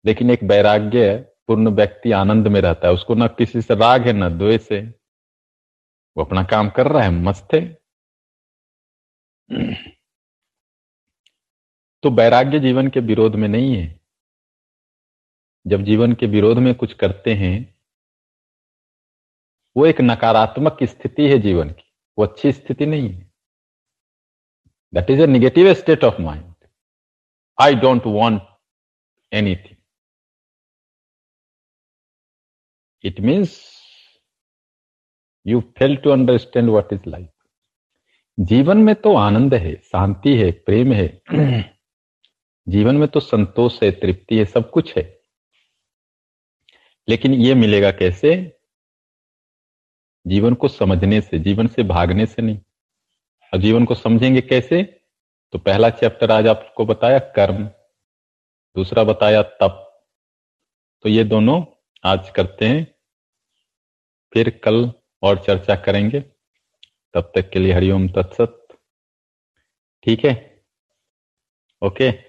लेकिन 0.06 0.30
एक 0.30 0.42
वैराग्य 0.42 1.16
पूर्ण 1.46 1.68
व्यक्ति 1.68 2.12
आनंद 2.12 2.48
में 2.48 2.60
रहता 2.60 2.88
है, 2.88 2.94
उसको 2.94 3.14
ना 3.14 3.26
किसी 3.26 3.62
से 3.62 3.74
राग 3.74 4.06
है, 4.06 4.12
ना 4.12 4.28
द्वेष 4.28 4.72
है। 4.72 4.94
वो 6.16 6.24
अपना 6.24 6.44
काम 6.44 6.70
कर 6.70 6.86
रहा 6.86 7.02
है, 7.02 7.10
मस्त 7.10 7.48
है। 7.54 7.78
तो 12.02 12.10
वैराग्य 12.10 12.60
जीवन 12.60 12.88
के 12.88 13.00
विरोध 13.00 13.34
में 13.34 13.48
नहीं 13.48 13.76
है। 13.76 14.00
जब 15.66 15.82
जीवन 15.82 16.12
के 16.12 16.26
विरोध 16.26 16.58
में 16.58 16.74
कुछ 16.74 16.92
करते 16.92 17.34
हैं 17.34 17.77
वो 19.78 19.86
एक 19.86 20.00
नकारात्मक 20.00 20.78
स्थिति 20.82 21.28
है 21.28 21.38
जीवन 21.38 21.70
की। 21.70 21.92
वो 22.18 22.26
अच्छी 22.26 22.52
स्थिति 22.52 22.86
नहीं 22.86 23.10
है। 23.10 23.32
That 24.94 25.10
is 25.10 25.20
a 25.20 25.26
negative 25.26 25.74
state 25.74 26.04
of 26.04 26.22
mind 26.22 26.54
I 27.62 27.74
don't 27.74 28.02
want 28.06 28.42
anything 29.32 29.76
it 33.04 33.20
means 33.20 33.78
you 35.46 35.60
fail 35.60 35.96
to 35.96 36.10
understand 36.10 36.70
what 36.70 36.92
is 36.92 37.10
life 37.10 37.28
जीवन 38.40 38.78
में 38.78 38.94
तो 38.94 39.14
आनंद 39.16 39.54
है, 39.54 39.74
शांति 39.74 40.36
है, 40.38 40.52
प्रेम 40.52 40.92
है। 40.92 41.22
जीवन 42.68 42.96
में 42.96 43.08
तो 43.08 43.20
संतोष 43.20 43.82
है, 43.82 43.90
तृप्ति 43.90 44.38
है, 44.38 44.44
सब 44.44 44.70
कुछ 44.70 44.98
है। 44.98 45.20
लेकिन 47.08 47.34
ये 47.34 47.54
मिलेगा 47.54 47.90
कैसे? 47.90 48.57
जीवन 50.28 50.54
को 50.54 50.68
समझने 50.68 51.20
से, 51.20 51.38
जीवन 51.38 51.66
से 51.66 51.82
भागने 51.82 52.26
से 52.26 52.42
नहीं। 52.42 52.58
और 53.54 53.58
जीवन 53.58 53.84
को 53.84 53.94
समझेंगे 53.94 54.40
कैसे? 54.40 55.00
तो 55.52 55.58
पहला 55.58 55.90
चैप्टर 55.90 56.30
आज 56.30 56.46
आपको 56.46 56.86
बताया 56.86 57.18
कर्म, 57.18 57.64
दूसरा 58.76 59.04
बताया 59.04 59.42
तप। 59.42 60.06
तो 61.02 61.08
ये 61.08 61.24
दोनों 61.24 61.64
आज 62.04 62.30
करते 62.30 62.68
हैं। 62.68 62.94
फिर 64.32 64.60
कल 64.64 64.92
और 65.22 65.38
चर्चा 65.38 65.76
करेंगे। 65.76 66.20
तब 67.14 67.32
तक 67.34 67.50
के 67.50 67.58
लिए 67.58 67.72
हरिओम 67.72 68.08
तत्सत। 68.08 68.66
ठीक 70.02 70.24
है? 70.24 70.64
ओके? 71.82 72.27